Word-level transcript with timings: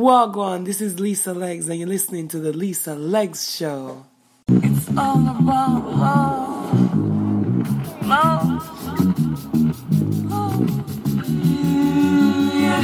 Wagwan, 0.00 0.64
this 0.64 0.80
is 0.80 0.98
Lisa 0.98 1.34
Legs, 1.34 1.68
and 1.68 1.78
you're 1.78 1.86
listening 1.86 2.26
to 2.28 2.38
the 2.38 2.54
Lisa 2.54 2.94
Legs 2.94 3.54
Show. 3.54 4.06
It's 4.48 4.88
all 4.96 5.20
about 5.28 5.84
love. 5.84 6.72
Love. 8.06 8.48
love. 10.24 10.56
Yeah. 12.56 12.80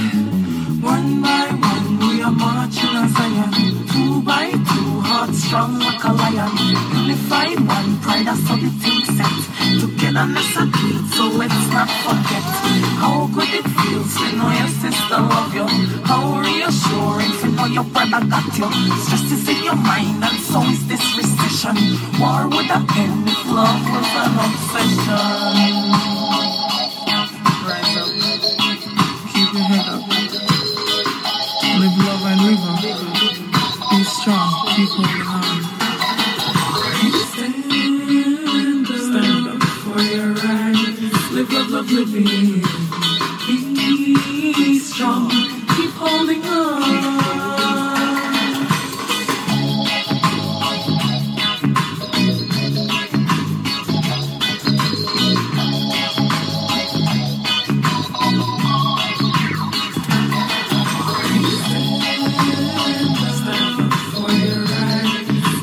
One 0.84 1.22
by 1.22 1.46
one, 1.56 1.98
we 2.00 2.20
are 2.20 2.32
marching 2.32 2.96
as 3.00 3.10
Zion. 3.16 3.50
Two 3.88 4.20
by 4.20 4.50
two, 4.50 5.00
heart 5.08 5.34
strong 5.34 5.78
like 5.78 6.04
a 6.04 6.12
lion. 6.12 6.52
Unified 7.00 7.60
one, 7.66 7.98
pride, 8.02 8.26
that's 8.26 8.42
how 8.42 8.56
the 8.56 8.68
thing 8.68 9.04
set. 9.16 9.36
Togetherness 9.80 10.56
a 10.56 10.66
creed, 10.68 11.04
so 11.16 11.24
let's 11.28 11.68
not 11.72 11.88
forget. 12.04 12.44
How 13.00 13.25
to 13.86 14.36
know 14.36 14.50
your 14.50 14.68
sister 14.68 15.18
love 15.18 15.54
you. 15.54 15.66
How 16.04 16.40
reassuring 16.40 17.32
to 17.40 17.46
know 17.54 17.66
your 17.66 17.84
brother 17.84 18.24
got 18.26 18.46
you. 18.58 18.68
Stress 19.04 19.30
is 19.32 19.48
in 19.48 19.62
your 19.64 19.76
mind, 19.76 20.24
and 20.24 20.40
so 20.40 20.62
is 20.62 20.86
this 20.88 21.04
recession. 21.16 21.76
War 22.18 22.48
would 22.48 22.66
have 22.66 22.88
end 22.96 23.28
if 23.28 23.46
love 23.46 23.82
was 23.92 24.10
an 24.22 24.38
obsession. 24.46 25.86
Rise 27.66 27.96
up, 28.02 28.10
keep 29.32 29.50
your 29.54 29.66
head 29.70 29.86
up. 29.94 30.02
Live 31.80 31.98
love 32.06 32.24
and 32.30 32.40
live 32.46 32.64
on. 32.66 32.78
Be 33.90 34.04
strong, 34.04 34.50
keep 34.74 34.90
holding 34.90 35.26
on. 35.26 35.76
Stand 37.36 38.88
up, 38.90 38.96
stand 38.96 39.46
up 39.48 39.62
for 39.62 40.00
your 40.02 40.30
rights. 40.32 41.30
Live 41.30 41.52
love, 41.52 41.70
love, 41.70 41.90
living. 41.92 42.75
Strong, 44.96 45.28
keep 45.28 45.90
holding 45.90 46.42
on. 46.46 47.26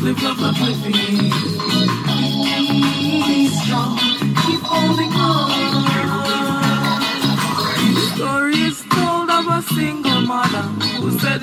Live 0.03 0.21
love. 0.21 1.02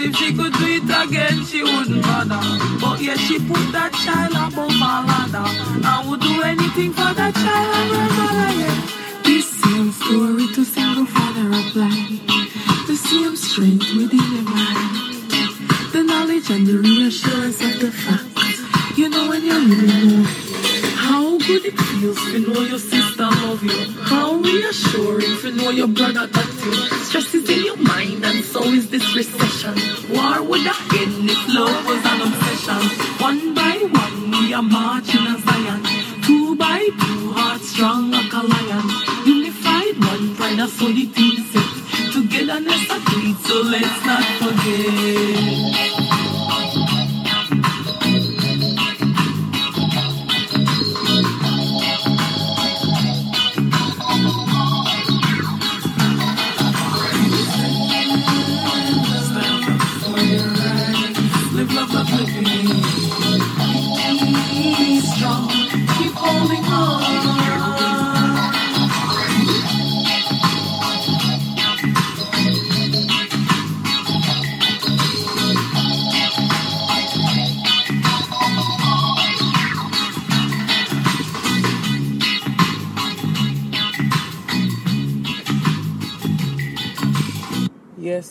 If 0.00 0.16
she 0.16 0.32
could 0.32 0.52
do 0.54 0.66
it 0.66 0.84
again, 0.84 1.44
she 1.44 1.62
wouldn't 1.62 2.02
bother. 2.02 2.40
But 2.80 3.00
yet 3.00 3.18
she 3.18 3.38
put 3.38 3.72
that 3.72 3.92
child 3.92 4.32
above 4.32 4.72
her 4.72 5.00
ladder 5.08 5.48
I 5.84 6.04
would 6.08 6.20
do 6.20 6.42
anything 6.42 6.92
for 6.92 7.12
that 7.12 7.34
child 7.34 7.90
and 8.00 8.12
her. 8.18 8.50
Yeah. 8.60 9.22
This 9.24 9.46
same 9.60 9.92
story 9.92 10.46
to 10.54 10.64
single 10.64 11.06
father 11.06 11.46
apply. 11.60 11.96
The 12.86 12.96
same 12.96 13.36
strength 13.36 13.88
within 13.96 14.26
your 14.34 14.46
mind. 14.48 15.30
The 15.92 16.02
knowledge 16.04 16.50
and 16.50 16.66
the 16.66 16.78
reassurance 16.78 17.60
of 17.60 17.80
the 17.80 17.90
fact. 17.92 18.98
You 18.98 19.08
know 19.08 19.28
when 19.28 19.42
you 19.44 19.52
really 19.52 20.06
know 20.08 20.24
how 20.96 21.38
good 21.38 21.64
it 21.64 21.78
feels 21.78 22.20
to 22.30 22.38
know 22.38 22.60
your 22.62 22.78
sister 22.78 23.24
love 23.24 23.62
you. 23.62 23.78
How 24.02 24.34
reassuring 24.34 25.36
to 25.42 25.52
know 25.52 25.70
your 25.70 25.88
brother 25.88 26.26
got 26.26 26.48
you. 26.64 26.99
Recession. 29.14 29.74
War 30.10 30.42
would 30.42 30.66
have 30.66 30.92
end 31.00 31.30
if 31.30 31.42
love 31.54 31.86
was 31.86 32.04
an 32.12 32.20
obsession. 32.28 32.80
One 33.18 33.54
by 33.54 33.76
one 34.02 34.30
we 34.30 34.54
are 34.54 34.62
marching 34.62 35.26
as 35.26 35.42
Zion. 35.42 35.80
Two 36.22 36.56
by 36.56 36.88
two 37.02 37.32
hearts 37.32 37.70
strong 37.70 38.10
like 38.10 38.32
a 38.32 38.42
lion. 38.52 38.84
Unified 39.26 39.96
one 40.10 40.34
pride 40.36 40.58
that's 40.58 40.76
the 40.78 41.06
thing 41.16 41.36
set. 41.50 41.70
Togetherness 42.12 42.90
a 42.90 42.98
creed 43.08 43.36
so 43.46 43.62
let's 43.62 44.04
not 44.06 44.24
forget. 44.40 45.09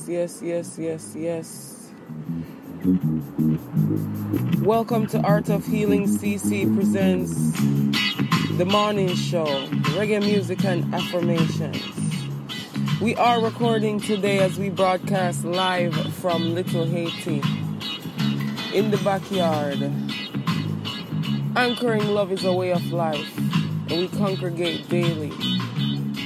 Yes, 0.09 0.41
yes, 0.41 0.75
yes, 0.79 1.13
yes. 1.15 1.91
Welcome 4.63 5.05
to 5.05 5.21
Art 5.21 5.49
of 5.49 5.67
Healing 5.67 6.07
CC 6.07 6.65
presents 6.73 7.31
The 8.57 8.65
Morning 8.65 9.09
Show, 9.09 9.45
reggae 9.93 10.19
music 10.19 10.65
and 10.65 10.91
affirmations. 10.95 11.83
We 12.99 13.13
are 13.17 13.39
recording 13.39 13.99
today 13.99 14.39
as 14.39 14.57
we 14.57 14.69
broadcast 14.69 15.45
live 15.45 15.93
from 16.15 16.55
Little 16.55 16.85
Haiti 16.85 17.43
in 18.73 18.89
the 18.89 18.99
backyard. 19.05 19.79
Anchoring 21.55 22.07
love 22.07 22.31
is 22.31 22.43
a 22.45 22.51
way 22.51 22.71
of 22.71 22.91
life, 22.91 23.37
and 23.37 23.91
we 23.91 24.07
congregate 24.07 24.89
daily 24.89 25.31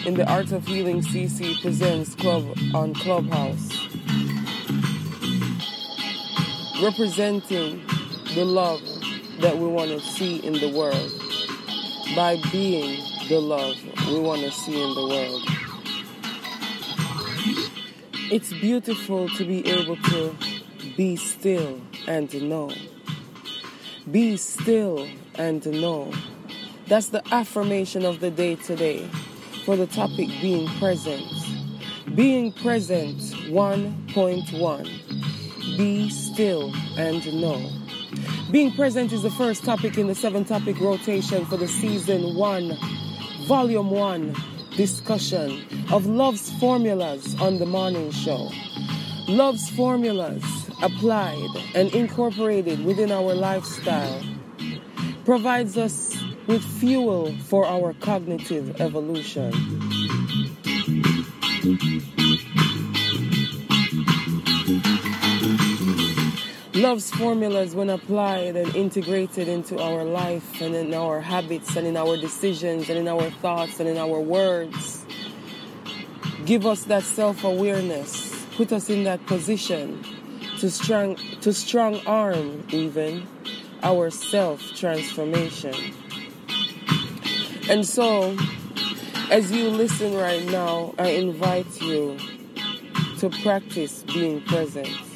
in 0.06 0.16
the 0.16 0.30
Art 0.30 0.52
of 0.52 0.68
Healing 0.68 1.02
CC 1.02 1.62
presents 1.62 2.14
Club 2.16 2.46
on 2.74 2.94
Clubhouse. 2.94 3.73
Representing 6.84 7.82
the 8.36 8.44
love 8.44 8.82
that 9.40 9.58
we 9.58 9.68
want 9.68 9.92
to 9.92 10.02
see 10.02 10.46
in 10.46 10.52
the 10.52 10.68
world 10.68 11.14
by 12.14 12.38
being 12.52 13.00
the 13.30 13.40
love 13.40 13.78
we 14.08 14.20
want 14.20 14.42
to 14.42 14.52
see 14.52 14.84
in 14.84 14.94
the 14.94 15.08
world. 15.08 15.42
It's 18.34 18.52
beautiful 18.52 19.30
to 19.30 19.46
be 19.46 19.66
able 19.70 19.96
to 19.96 20.36
be 20.98 21.16
still 21.16 21.80
and 22.06 22.34
know. 22.50 22.70
Be 24.12 24.36
still 24.36 25.08
and 25.36 25.66
know. 25.66 26.12
That's 26.88 27.08
the 27.08 27.24
affirmation 27.34 28.04
of 28.04 28.20
the 28.20 28.30
day 28.30 28.56
today 28.56 29.08
for 29.64 29.78
the 29.78 29.88
topic 29.88 30.28
being 30.42 30.68
present. 30.80 31.24
Being 32.14 32.52
present 32.52 33.20
1.1. 33.48 35.78
Be 35.78 36.10
still 36.34 36.74
and 36.98 37.42
know. 37.42 37.70
Being 38.52 38.72
present 38.74 39.12
is 39.14 39.22
the 39.22 39.30
first 39.32 39.64
topic 39.64 39.98
in 39.98 40.08
the 40.08 40.16
seven 40.16 40.44
topic 40.44 40.80
rotation 40.80 41.46
for 41.46 41.58
the 41.58 41.68
season 41.68 42.36
1, 42.36 42.78
volume 43.46 43.92
1 43.92 44.36
discussion 44.76 45.64
of 45.92 46.08
love's 46.08 46.52
formulas 46.60 47.40
on 47.40 47.60
the 47.60 47.66
morning 47.66 48.10
show. 48.10 48.50
Love's 49.28 49.70
formulas 49.70 50.44
applied 50.82 51.50
and 51.75 51.94
incorporated 51.94 52.84
within 52.84 53.12
our 53.12 53.36
lifestyle 53.36 54.24
provides 55.25 55.78
us 55.78 56.18
with 56.48 56.63
fuel 56.63 57.31
for 57.44 57.66
our 57.68 57.94
cognitive 58.02 58.81
evolution. 58.81 59.52
Love's 66.83 67.12
formulas, 67.12 67.74
when 67.75 67.89
applied 67.89 68.57
and 68.57 68.75
integrated 68.75 69.47
into 69.47 69.81
our 69.81 70.03
life 70.03 70.59
and 70.59 70.75
in 70.75 70.94
our 70.94 71.21
habits 71.21 71.77
and 71.77 71.88
in 71.88 71.95
our 71.95 72.18
decisions 72.18 72.89
and 72.89 73.00
in 73.00 73.07
our 73.07 73.30
thoughts 73.30 73.80
and 73.80 73.88
in 73.88 73.97
our 73.97 74.19
words, 74.19 75.06
give 76.45 76.65
us 76.65 76.83
that 76.83 77.03
self 77.03 77.45
awareness, 77.45 78.45
put 78.57 78.74
us 78.74 78.89
in 78.89 79.06
that 79.06 79.25
position 79.27 80.03
to 80.59 80.69
strong, 80.69 81.15
to 81.39 81.53
strong 81.53 82.01
arm 82.06 82.68
even 82.71 83.25
our 83.81 84.09
self 84.09 84.62
transformation. 84.75 85.74
And 87.69 87.88
so, 87.88 88.35
as 89.31 89.53
you 89.53 89.69
listen 89.69 90.15
right 90.15 90.44
now, 90.47 90.94
I 91.00 91.12
invite 91.12 91.81
you 91.81 92.18
to 93.19 93.30
practice 93.30 94.03
being 94.03 94.41
present. 94.41 95.12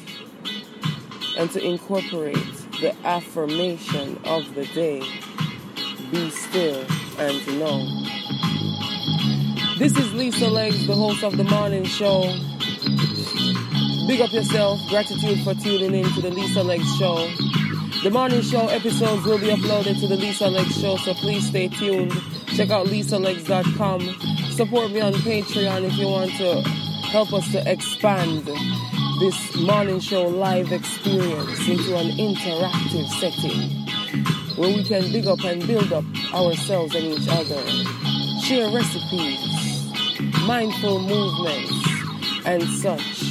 And 1.38 1.50
to 1.52 1.64
incorporate 1.64 2.34
the 2.80 2.94
affirmation 3.04 4.20
of 4.24 4.54
the 4.54 4.66
day 4.74 5.00
be 6.10 6.30
still 6.30 6.84
and 7.18 7.58
know. 7.58 7.86
This 9.78 9.96
is 9.96 10.12
Lisa 10.14 10.48
Legs, 10.48 10.86
the 10.86 10.94
host 10.94 11.22
of 11.22 11.36
the 11.36 11.44
morning 11.44 11.84
show. 11.84 12.22
Big 14.08 14.20
up 14.20 14.32
yourself. 14.32 14.80
Gratitude 14.88 15.40
for 15.44 15.54
tuning 15.54 15.94
in 15.94 16.10
to 16.14 16.20
the 16.20 16.30
Lisa 16.30 16.62
Legs 16.62 16.96
show. 16.96 17.28
The 18.02 18.10
morning 18.10 18.42
show 18.42 18.66
episodes 18.68 19.24
will 19.24 19.38
be 19.38 19.48
uploaded 19.48 20.00
to 20.00 20.08
the 20.08 20.16
Lisa 20.16 20.48
Legs 20.48 20.80
show, 20.80 20.96
so 20.96 21.14
please 21.14 21.46
stay 21.46 21.68
tuned. 21.68 22.12
Check 22.56 22.70
out 22.70 22.86
lisalegs.com. 22.86 24.00
Support 24.52 24.90
me 24.90 25.00
on 25.00 25.12
Patreon 25.12 25.84
if 25.84 25.96
you 25.98 26.08
want 26.08 26.32
to 26.32 26.62
help 27.10 27.32
us 27.32 27.50
to 27.52 27.70
expand 27.70 28.50
this 29.18 29.56
morning 29.56 29.98
show 29.98 30.28
live 30.28 30.70
experience 30.70 31.68
into 31.68 31.96
an 31.96 32.06
interactive 32.18 33.08
setting 33.18 33.68
where 34.56 34.68
we 34.68 34.84
can 34.84 35.10
big 35.10 35.26
up 35.26 35.42
and 35.44 35.66
build 35.66 35.92
up 35.92 36.04
ourselves 36.32 36.94
and 36.94 37.04
each 37.04 37.26
other, 37.28 37.60
share 38.42 38.72
recipes, 38.72 39.40
mindful 40.46 41.00
movements, 41.00 42.46
and 42.46 42.62
such. 42.62 43.24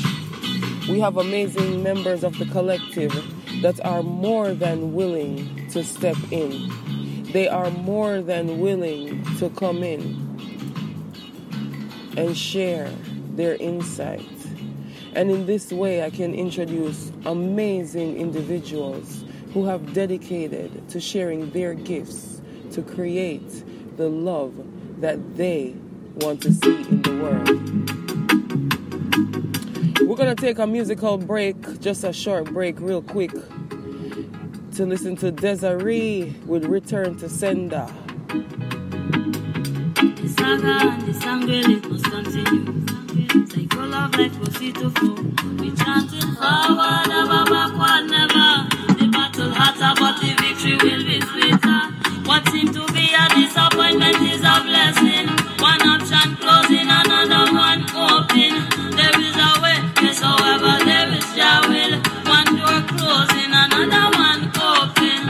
We 0.90 1.00
have 1.00 1.16
amazing 1.16 1.82
members 1.84 2.26
of 2.26 2.38
the 2.38 2.46
collective 2.48 3.14
that 3.62 3.80
are 3.86 4.04
more 4.04 4.54
than 4.54 4.94
willing 4.94 5.70
to 5.70 5.86
step 5.86 6.18
in. 6.32 7.24
They 7.32 7.48
are 7.48 7.72
more 7.72 8.22
than 8.22 8.60
willing 8.60 9.24
to 9.38 9.50
come 9.52 9.84
in 9.84 10.02
and 12.18 12.38
share 12.38 12.92
their 13.36 13.56
insight. 13.56 14.37
And 15.18 15.32
in 15.32 15.48
this 15.48 15.72
way, 15.72 16.04
I 16.04 16.12
can 16.12 16.36
introduce 16.36 17.12
amazing 17.26 18.18
individuals 18.18 19.26
who 19.52 19.66
have 19.66 19.92
dedicated 19.94 20.88
to 20.90 21.00
sharing 21.02 21.50
their 21.50 21.74
gifts 21.74 22.40
to 22.74 22.84
create 22.84 23.98
the 23.98 24.10
love 24.10 24.54
that 25.02 25.36
they 25.36 25.74
want 26.18 26.44
to 26.44 26.54
see 26.54 26.76
in 26.84 27.02
the 27.02 27.16
world. 27.18 27.50
We're 30.08 30.18
gonna 30.18 30.36
take 30.36 30.60
a 30.60 30.68
musical 30.68 31.18
break, 31.18 31.82
just 31.82 32.04
a 32.04 32.14
short 32.14 32.54
break, 32.54 32.80
real 32.80 33.02
quick, 33.02 33.32
to 33.32 34.86
listen 34.86 35.16
to 35.16 35.32
Desiree 35.32 36.36
with 36.46 36.64
Return 36.66 37.18
to 37.18 37.28
Sender. 37.28 37.88
The 39.98 40.30
saga 40.38 40.94
and 41.26 41.48
the. 43.48 43.67
We 43.78 45.70
chanting 45.78 46.34
never. 48.10 48.50
The 48.98 49.06
battle 49.14 49.52
hotter, 49.54 49.94
but 50.02 50.18
the 50.20 50.34
victory 50.42 50.78
will 50.82 51.04
be 51.06 51.22
sweeter. 51.22 51.82
What 52.26 52.42
seemed 52.50 52.74
to 52.74 52.86
be 52.92 53.14
a 53.14 53.30
disappointment 53.38 54.18
is 54.26 54.42
a 54.42 54.62
blessing. 54.66 55.30
One 55.62 55.78
closing, 56.42 56.90
another 56.90 57.54
one. 57.54 57.86
There 58.98 59.20
is 59.22 59.38
a 59.38 59.62
way, 59.62 59.78
yes, 60.02 60.22
however, 60.22 60.84
there 60.84 61.14
is 61.14 61.30
your 61.38 61.62
will. 61.70 62.02
One 62.26 62.50
door 62.58 62.82
closing, 62.98 63.54
another 63.54 64.10
one 64.18 64.50
open. 64.58 65.22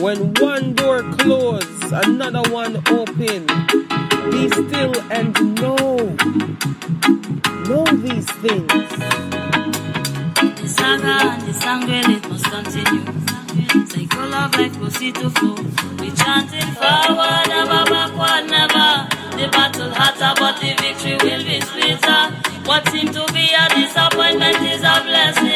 When 0.00 0.32
one 0.40 0.72
door 0.74 1.02
closes, 1.18 1.92
another 1.92 2.42
one 2.50 2.82
open. 2.88 3.61
Be 4.42 4.48
still 4.48 4.92
and 5.12 5.54
know. 5.60 5.96
Know 7.68 7.84
these 8.02 8.28
things. 8.42 8.88
The 10.58 10.66
saga 10.66 11.14
and 11.30 11.42
the 11.46 11.54
sangre, 11.54 12.02
it 12.10 12.28
must 12.28 12.46
continue. 12.46 13.86
Cycle 13.86 14.34
of 14.34 14.52
life 14.58 14.76
proceed 14.80 15.14
to 15.14 15.30
flow. 15.30 15.54
We 16.00 16.10
chanting 16.10 16.74
forward, 16.74 17.46
never 17.54 17.84
backward, 17.86 18.50
never. 18.50 19.06
The 19.38 19.48
battle 19.52 19.92
hotter, 19.94 20.34
but 20.36 20.58
the 20.60 20.74
victory 20.74 21.14
will 21.22 21.44
be 21.44 21.60
sweeter. 21.60 22.22
What 22.66 22.88
seemed 22.88 23.14
to 23.14 23.24
be 23.32 23.46
a 23.54 23.68
disappointment 23.68 24.56
is 24.62 24.82
a 24.82 25.02
blessing. 25.06 25.51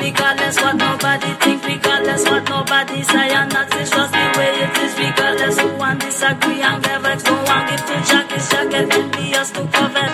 Is. 0.00 0.04
Regardless 0.04 0.56
what 0.56 0.76
nobody 0.76 1.32
think, 1.34 1.64
regardless 1.64 2.24
what 2.24 2.48
nobody 2.48 3.02
say, 3.02 3.30
and 3.30 3.50
that 3.52 3.74
is 3.76 3.90
just 3.90 4.12
the 4.12 4.38
way 4.38 4.52
it 4.64 4.78
is. 4.78 4.98
Regardless 4.98 5.58
who 5.60 5.76
one 5.76 5.98
disagree 5.98 6.62
and 6.62 6.82
vexed, 6.82 7.26
go 7.26 7.34
and 7.34 7.68
give 7.70 7.86
to 7.86 7.96
Jack 8.10 8.30
his 8.32 8.48
jacket, 8.48 8.94
envious 8.94 9.50
to 9.50 9.66
covet. 9.72 10.12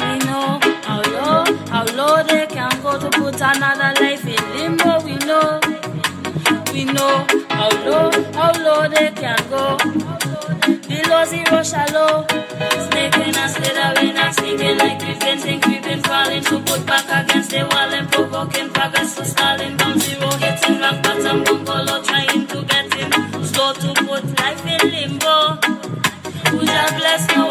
We 0.00 0.18
know 0.26 0.60
how 0.82 1.02
low, 1.02 1.56
how 1.68 1.84
low 1.94 2.22
they 2.22 2.46
can 2.46 2.70
go 2.82 2.98
to 2.98 3.10
put 3.10 3.40
another 3.40 3.92
life 4.00 4.26
in 4.26 4.42
limbo. 4.56 5.00
We 5.04 5.16
know, 5.26 5.60
we 6.72 6.84
know 6.84 7.26
how 7.50 7.70
low, 7.84 8.10
how 8.32 8.52
low 8.62 8.88
they 8.88 9.10
can 9.12 9.38
go. 9.50 9.76
Below 10.88 11.24
zero 11.24 11.62
shallow, 11.62 12.26
like 14.78 14.98
creeping, 15.00 15.38
think 15.38 15.62
creeping, 15.62 16.02
crawling 16.02 16.42
to 16.44 16.60
put 16.60 16.86
back 16.86 17.06
against 17.24 17.50
the 17.50 17.60
wall 17.70 17.92
and 17.98 18.10
provoking 18.10 18.70
progress 18.70 19.16
to 19.16 19.24
stalling 19.24 19.76
down 19.76 19.98
zero, 19.98 20.30
hitting 20.42 20.78
rock 20.80 21.02
bottom, 21.02 21.44
bungalow, 21.44 22.02
trying 22.02 22.46
to 22.46 22.62
get 22.64 22.96
in. 22.96 23.10
Slow 23.44 23.72
to 23.72 23.94
put 24.06 24.24
life 24.38 24.64
in 24.66 24.90
limbo. 24.90 25.58
Who's 26.50 26.68
a 26.68 26.84
bless 26.98 27.28
no 27.36 27.47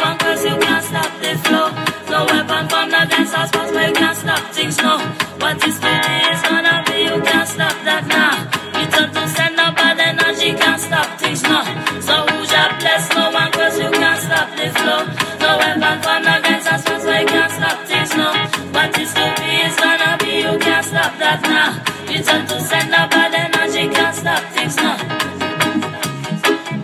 stop 21.18 21.42
that 21.42 21.42
now. 21.42 22.14
Return 22.14 22.46
to 22.48 22.60
send 22.62 22.94
up 22.94 23.09
bad 23.09 23.33
energy, 23.33 23.94
can't 23.94 24.16
stop 24.16 24.44
things, 24.54 24.76
now. 24.78 24.97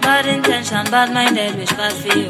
Bad 0.02 0.26
intention, 0.26 0.86
bad 0.92 1.14
minded, 1.14 1.56
wish 1.56 1.72
bad 1.72 1.94
for 1.94 2.18
you. 2.18 2.30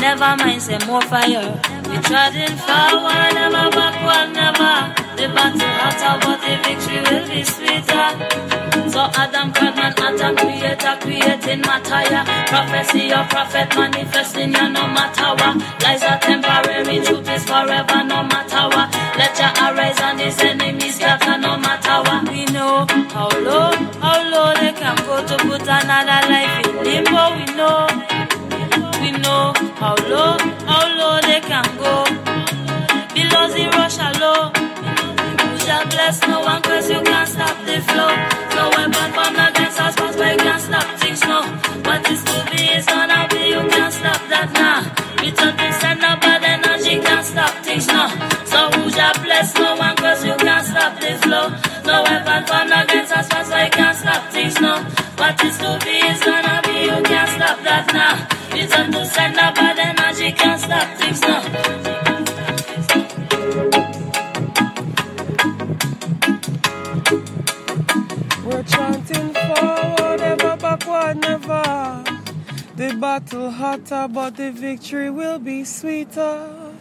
Never 0.00 0.36
mind, 0.36 0.62
say 0.62 0.78
more 0.86 1.02
fire. 1.02 1.60
We 1.88 1.96
trotting 2.00 2.56
forward, 2.56 3.34
never 3.34 3.70
backward, 3.70 4.34
never. 4.34 4.94
The 5.16 5.28
battle 5.34 5.74
hotter, 5.78 6.14
but 6.22 6.40
the 6.40 6.54
victory 6.62 7.00
will 7.02 7.28
be 7.28 7.44
sweeter. 7.44 8.53
So 8.90 9.10
Adam, 9.14 9.52
Godman, 9.52 9.94
Adam, 9.98 10.36
creator, 10.36 10.96
creating 11.00 11.60
matter, 11.62 12.02
yeah. 12.10 12.24
Prophecy 12.46 13.12
of 13.12 13.28
prophet, 13.28 13.68
manifesting, 13.76 14.52
yeah, 14.52 14.68
no 14.68 14.86
matter 14.88 15.30
what. 15.38 15.56
Lies 15.82 16.02
are 16.02 16.18
temporary, 16.18 17.00
truth 17.04 17.28
is 17.28 17.44
forever, 17.44 18.04
no 18.04 18.22
matter 18.22 18.64
what. 18.74 18.90
Let 19.18 19.38
your 19.38 19.52
arise 19.64 20.00
and 20.00 20.20
his 20.20 20.38
enemies 20.40 20.96
scatter, 20.96 21.38
no 21.38 21.56
matter 21.58 21.98
what. 22.08 22.28
We 22.30 22.44
know 22.46 22.86
how 23.14 23.28
low, 23.40 23.70
how 24.02 24.18
low 24.30 24.54
they 24.60 24.72
can 24.72 24.96
go 25.06 25.24
to 25.26 25.36
put 25.46 25.62
another 25.62 26.20
life 26.28 26.66
in 26.66 26.74
limbo. 26.84 27.24
We 27.36 27.44
know, 27.54 27.86
we 29.00 29.10
know 29.22 29.52
how 29.78 29.94
low, 30.08 30.38
how 30.66 30.84
low 30.98 31.20
they 31.22 31.40
can 31.40 31.64
go. 31.78 32.04
Below 33.14 33.48
zero 33.50 33.88
shallow. 33.88 34.52
Shall 35.74 35.86
bless 35.88 36.20
no 36.28 36.38
one 36.38 36.62
cause 36.62 36.88
you 36.88 37.02
can't 37.02 37.28
stop 37.28 37.56
the 37.66 37.80
flow. 37.82 38.12
No 38.54 38.70
weapon 38.78 39.10
formed 39.10 39.42
against 39.42 39.80
us, 39.80 39.96
but 39.96 40.14
we 40.14 40.30
can't 40.38 40.62
stop 40.62 40.86
things, 41.00 41.20
no. 41.26 41.42
What 41.82 42.08
is 42.12 42.22
to 42.22 42.36
be 42.46 42.62
is 42.78 42.86
gonna 42.86 43.26
be, 43.28 43.50
you 43.50 43.62
can't 43.74 43.92
stop 43.92 44.22
that 44.30 44.54
now. 44.54 44.86
Return 45.18 45.56
to 45.58 45.72
send 45.80 46.04
up 46.04 46.20
bad 46.20 46.44
energy, 46.44 47.02
can't 47.02 47.26
stop 47.26 47.50
things, 47.64 47.88
no. 47.88 48.06
So 48.46 48.70
who 48.70 48.88
shall 48.88 49.14
bless 49.18 49.52
no 49.58 49.74
one 49.74 49.96
cause 49.96 50.24
you 50.24 50.36
can't 50.36 50.64
stop 50.64 50.94
the 51.00 51.18
flow. 51.26 51.50
No 51.82 52.04
weapon 52.06 52.46
formed 52.46 52.70
against 52.70 53.10
us, 53.10 53.26
but 53.26 53.46
we 53.50 53.68
can't 53.74 53.98
stop 53.98 54.30
things, 54.30 54.60
no. 54.60 54.78
What 55.18 55.42
is 55.42 55.58
to 55.58 55.70
be 55.82 55.96
is 56.06 56.22
gonna 56.22 56.62
be, 56.62 56.86
you 56.86 57.02
can't 57.02 57.30
stop 57.34 57.58
that 57.66 57.90
now. 57.90 58.14
Return 58.54 58.92
to 58.92 59.04
send 59.06 59.36
up 59.38 59.56
bad 59.56 59.78
energy, 59.82 60.30
can't 60.38 60.60
stop 60.60 60.86
things, 60.98 61.20
no. 61.22 62.03
Never. 71.12 72.04
The 72.76 72.96
battle 72.98 73.50
hotter, 73.50 74.08
but 74.10 74.36
the 74.36 74.50
victory 74.50 75.10
will 75.10 75.38
be 75.38 75.64
sweeter. 75.64 76.74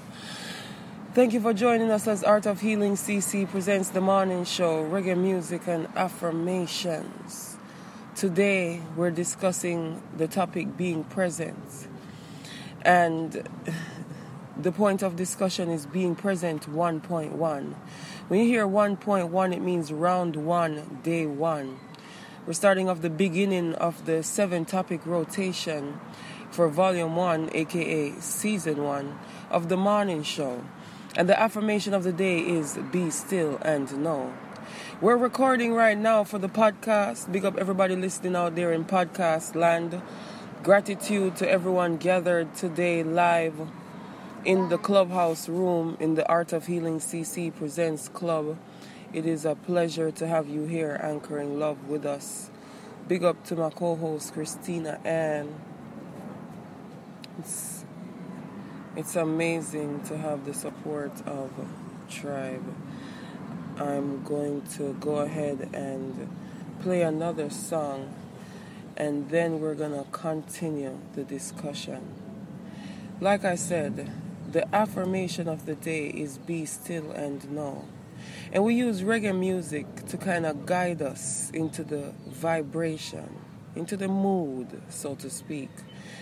Thank 1.13 1.33
you 1.33 1.41
for 1.41 1.53
joining 1.53 1.91
us 1.91 2.07
as 2.07 2.23
Art 2.23 2.45
of 2.45 2.61
Healing 2.61 2.93
CC 2.93 3.47
presents 3.47 3.89
the 3.89 4.01
morning 4.01 4.45
show, 4.45 4.83
reggae 4.83 5.17
music 5.17 5.67
and 5.67 5.87
affirmations. 5.95 7.57
Today 8.15 8.81
we're 8.95 9.11
discussing 9.11 10.01
the 10.15 10.27
topic 10.27 10.77
being 10.77 11.03
present. 11.03 11.87
And 12.81 13.47
the 14.57 14.71
point 14.71 15.03
of 15.03 15.15
discussion 15.15 15.69
is 15.69 15.85
being 15.85 16.15
present 16.15 16.69
1.1. 16.71 17.75
When 18.27 18.39
you 18.39 18.45
hear 18.45 18.65
1.1, 18.65 19.53
it 19.53 19.61
means 19.61 19.91
round 19.91 20.35
one, 20.35 20.99
day 21.03 21.25
one. 21.25 21.79
We're 22.45 22.51
starting 22.51 22.89
off 22.89 23.01
the 23.01 23.09
beginning 23.09 23.73
of 23.75 24.05
the 24.05 24.21
seven 24.21 24.65
topic 24.65 25.05
rotation 25.05 26.01
for 26.51 26.67
volume 26.67 27.15
one, 27.15 27.49
aka 27.53 28.11
season 28.19 28.83
one, 28.83 29.17
of 29.49 29.69
the 29.69 29.77
morning 29.77 30.23
show. 30.23 30.61
And 31.15 31.29
the 31.29 31.39
affirmation 31.39 31.93
of 31.93 32.03
the 32.03 32.11
day 32.11 32.39
is 32.39 32.77
be 32.91 33.11
still 33.11 33.59
and 33.61 34.03
know. 34.03 34.33
We're 34.99 35.15
recording 35.15 35.73
right 35.73 35.97
now 35.97 36.25
for 36.25 36.37
the 36.37 36.49
podcast. 36.49 37.31
Big 37.31 37.45
up 37.45 37.57
everybody 37.57 37.95
listening 37.95 38.35
out 38.35 38.55
there 38.55 38.73
in 38.73 38.83
podcast 38.83 39.55
land. 39.55 40.01
Gratitude 40.63 41.37
to 41.37 41.49
everyone 41.49 41.95
gathered 41.95 42.53
today 42.55 43.03
live 43.03 43.55
in 44.43 44.67
the 44.67 44.77
clubhouse 44.77 45.47
room 45.47 45.95
in 46.01 46.15
the 46.15 46.27
Art 46.27 46.51
of 46.51 46.67
Healing 46.67 46.99
CC 46.99 47.55
Presents 47.55 48.09
Club. 48.09 48.57
It 49.13 49.27
is 49.27 49.45
a 49.45 49.55
pleasure 49.55 50.11
to 50.11 50.27
have 50.27 50.49
you 50.49 50.65
here 50.65 50.99
anchoring 51.03 51.59
love 51.59 51.87
with 51.89 52.05
us. 52.05 52.49
Big 53.07 53.23
up 53.23 53.43
to 53.45 53.55
my 53.55 53.69
co 53.69 53.95
host 53.95 54.33
Christina 54.33 54.99
Ann. 55.05 55.53
It's 57.39 57.85
it's 58.95 59.15
amazing 59.15 60.01
to 60.05 60.17
have 60.17 60.45
the 60.45 60.53
support 60.53 61.11
of 61.27 61.51
Tribe. 62.09 62.63
I'm 63.77 64.23
going 64.23 64.63
to 64.77 64.93
go 64.99 65.17
ahead 65.17 65.69
and 65.73 66.29
play 66.81 67.03
another 67.03 67.49
song 67.49 68.13
and 68.97 69.29
then 69.29 69.59
we're 69.59 69.75
going 69.75 69.93
to 69.93 70.05
continue 70.11 70.99
the 71.15 71.23
discussion. 71.23 72.01
Like 73.21 73.45
I 73.45 73.55
said, 73.55 74.11
the 74.51 74.73
affirmation 74.75 75.47
of 75.47 75.65
the 75.65 75.75
day 75.75 76.07
is 76.07 76.37
be 76.39 76.65
still 76.65 77.11
and 77.11 77.51
know. 77.51 77.85
And 78.51 78.63
we 78.63 78.75
use 78.75 79.01
reggae 79.01 79.37
music 79.37 80.05
to 80.07 80.17
kind 80.17 80.45
of 80.45 80.65
guide 80.65 81.01
us 81.01 81.49
into 81.53 81.83
the 81.83 82.13
vibration, 82.27 83.29
into 83.75 83.97
the 83.97 84.07
mood, 84.07 84.81
so 84.89 85.15
to 85.15 85.29
speak, 85.29 85.69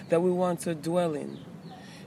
that 0.09 0.21
we 0.21 0.31
want 0.31 0.61
to 0.61 0.75
dwell 0.75 1.13
in 1.13 1.39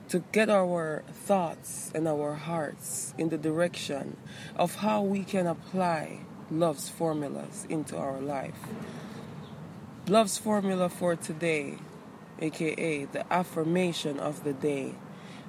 to 0.09 0.23
get 0.33 0.51
our 0.51 1.03
thoughts 1.11 1.91
and 1.95 2.07
our 2.07 2.35
hearts 2.35 3.15
in 3.17 3.31
the 3.31 3.39
direction 3.39 4.17
of 4.57 4.77
how 4.77 5.03
we 5.03 5.25
can 5.25 5.47
apply 5.47 6.21
love's 6.51 6.89
formulas 6.89 7.67
into 7.69 7.97
our 7.97 8.21
life. 8.21 8.59
Love's 10.07 10.37
formula 10.37 10.89
for 10.89 11.17
today, 11.17 11.79
aka 12.41 13.07
the 13.07 13.33
affirmation 13.33 14.21
of 14.21 14.45
the 14.45 14.53
day 14.53 14.95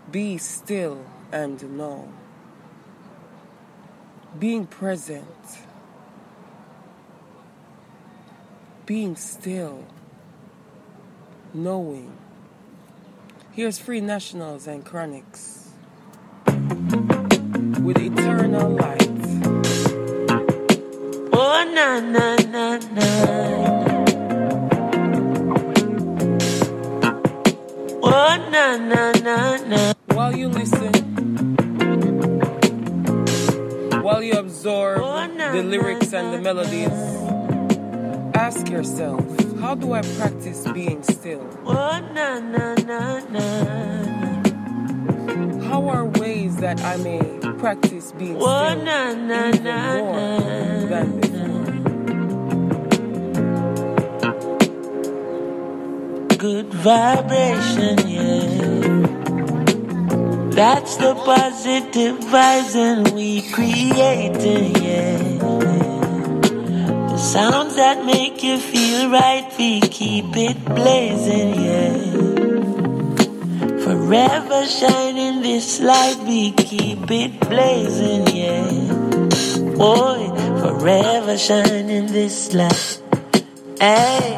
be 0.10 0.38
still 0.38 1.06
and 1.32 1.78
know. 1.78 2.12
Being 4.40 4.68
present, 4.68 5.26
being 8.86 9.16
still, 9.16 9.86
knowing 11.54 12.12
Here's 13.56 13.80
Free 13.80 14.02
Nationals 14.02 14.68
and 14.68 14.84
Chronixx 14.84 15.68
with 17.80 17.98
Eternal 17.98 18.72
Light. 18.72 19.00
Oh, 21.32 21.64
na 21.74 22.02
na 22.02 22.36
na 22.52 22.78
na. 22.92 23.10
Oh, 28.04 28.50
na 28.52 28.76
na 28.76 29.12
na 29.24 29.58
na. 29.66 29.94
While 30.14 30.36
you 30.36 30.50
listen, 30.50 30.95
absorb 34.66 35.00
Oh, 35.04 35.28
the 35.54 35.62
lyrics 35.62 36.12
and 36.12 36.34
the 36.34 36.40
melodies, 36.42 36.90
ask 38.34 38.68
yourself, 38.68 39.22
how 39.60 39.76
do 39.76 39.94
I 39.94 40.02
practice 40.18 40.68
being 40.74 41.04
still? 41.04 41.48
Oh, 41.68 42.00
na 42.14 42.40
na 42.40 42.74
na 42.74 43.20
na. 43.30 43.46
How 45.70 45.88
are 45.88 46.06
ways 46.06 46.58
that 46.58 46.82
I 46.82 46.98
may 46.98 47.22
practice 47.60 48.12
being 48.14 48.38
Oh, 48.42 48.70
still 48.72 48.82
even 48.82 48.86
na 49.28 49.52
more 49.98 50.14
na. 50.18 50.86
than 50.90 51.20
before? 51.22 51.66
Good 56.38 56.74
vibration, 56.74 58.08
yeah. 58.08 58.95
That's 60.56 60.96
the 60.96 61.14
positive 61.16 62.18
vibes 62.32 62.78
and 62.78 63.12
we 63.14 63.42
creating, 63.52 64.74
yeah. 64.82 65.18
The 67.10 67.18
sounds 67.18 67.76
that 67.76 68.06
make 68.06 68.42
you 68.42 68.58
feel 68.58 69.10
right, 69.10 69.54
we 69.60 69.82
keep 69.82 70.28
it 70.38 70.64
blazing, 70.64 71.56
yeah. 71.56 71.92
Forever 73.84 74.66
shining 74.66 75.42
this 75.42 75.82
light, 75.82 76.20
we 76.26 76.54
keep 76.54 77.12
it 77.12 77.38
blazing, 77.42 78.26
yeah. 78.34 78.72
Boy, 79.76 80.32
forever 80.62 81.38
shining 81.38 82.08
this 82.08 82.54
light. 82.54 83.02
Hey, 83.78 84.38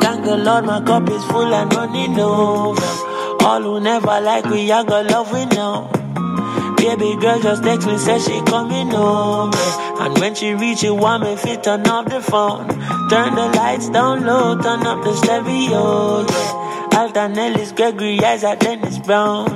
thank 0.00 0.24
the 0.24 0.36
Lord, 0.36 0.64
my 0.64 0.80
cup 0.84 1.08
is 1.08 1.24
full 1.26 1.54
and 1.54 1.72
running 1.72 2.18
over. 2.18 3.13
All 3.44 3.60
who 3.60 3.80
never 3.80 4.20
like 4.20 4.46
we, 4.46 4.72
I 4.72 4.82
got 4.84 5.06
love 5.06 5.30
we 5.30 5.44
know. 5.46 5.90
Baby 6.78 7.16
girl 7.20 7.40
just 7.40 7.62
text 7.62 7.86
me, 7.86 7.98
said 7.98 8.20
she 8.22 8.40
coming 8.42 8.88
home. 8.88 9.52
And 10.00 10.18
when 10.18 10.34
she 10.34 10.54
reach, 10.54 10.82
you 10.82 10.94
want 10.94 11.22
me 11.24 11.36
fit 11.36 11.62
turn 11.62 11.86
off 11.86 12.06
the 12.06 12.20
phone. 12.20 12.68
Turn 13.10 13.34
the 13.34 13.52
lights 13.54 13.90
down 13.90 14.24
low, 14.24 14.56
turn 14.60 14.86
up 14.86 15.04
the 15.04 15.14
stereo. 15.14 16.26
Yeah. 16.26 16.98
Alton 16.98 17.38
Ellis, 17.38 17.72
Gregory 17.72 18.18
Isaac, 18.24 18.60
Dennis 18.60 18.98
Brown. 18.98 19.48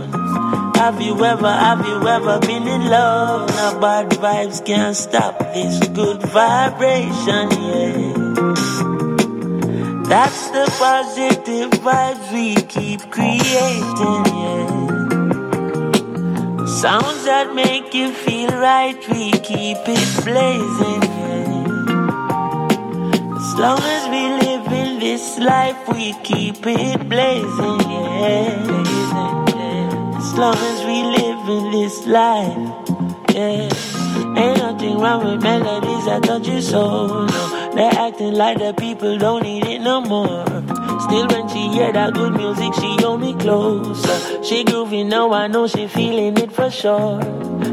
Have 0.75 1.00
you 1.00 1.25
ever, 1.25 1.50
have 1.50 1.87
you 1.87 2.07
ever 2.07 2.40
been 2.40 2.68
in 2.68 2.88
love? 2.88 3.49
Now 3.50 3.80
bad 3.80 4.11
vibes 4.11 4.64
can't 4.64 4.97
stop 4.97 5.38
this 5.38 5.88
good 5.88 6.23
vibration, 6.23 7.50
yeah. 7.62 8.88
That's 10.08 10.48
the 10.48 10.64
positive 10.78 11.70
vibes 11.82 12.32
we 12.32 12.54
keep 12.54 13.00
creating, 13.10 14.24
yeah. 14.40 14.66
Sounds 16.80 17.24
that 17.26 17.54
make 17.54 17.92
you 17.92 18.12
feel 18.12 18.48
right, 18.48 18.96
we 19.10 19.32
keep 19.32 19.76
it 19.84 20.24
blazing, 20.24 21.02
yeah. 21.02 21.88
As 23.36 23.54
long 23.60 23.82
as 23.82 24.08
we 24.08 24.22
live 24.46 24.72
in 24.72 24.98
this 24.98 25.38
life, 25.38 25.76
we 25.88 26.14
keep 26.24 26.66
it 26.66 27.06
blazing, 27.06 27.80
yeah. 27.92 28.64
As 30.16 30.32
long 30.38 30.56
as 30.56 30.84
we 30.86 31.02
live 31.18 31.48
in 31.50 31.70
this 31.70 32.06
life, 32.06 32.56
yeah. 33.34 33.68
Ain't 34.40 34.56
nothing 34.56 34.98
wrong 34.98 35.22
with 35.22 35.42
melodies 35.42 36.06
that 36.06 36.22
touch 36.22 36.48
your 36.48 36.62
soul, 36.62 37.26
no. 37.26 37.67
They're 37.75 37.92
acting 37.92 38.34
like 38.34 38.58
the 38.58 38.75
people 38.76 39.18
don't 39.18 39.42
need 39.42 39.64
it 39.66 39.80
no 39.80 40.00
more. 40.00 40.44
Still, 41.00 41.26
when 41.28 41.48
she 41.48 41.68
hear 41.68 41.92
that 41.92 42.14
good 42.14 42.34
music, 42.34 42.75
she 42.75 42.96
hold 43.02 43.20
me 43.20 43.34
closer. 43.34 44.42
She 44.42 44.64
groovy 44.64 45.06
now, 45.06 45.32
I 45.32 45.46
know 45.46 45.66
she 45.66 45.87
feeling 45.87 46.37
it 46.38 46.52
for 46.52 46.70
sure. 46.70 47.20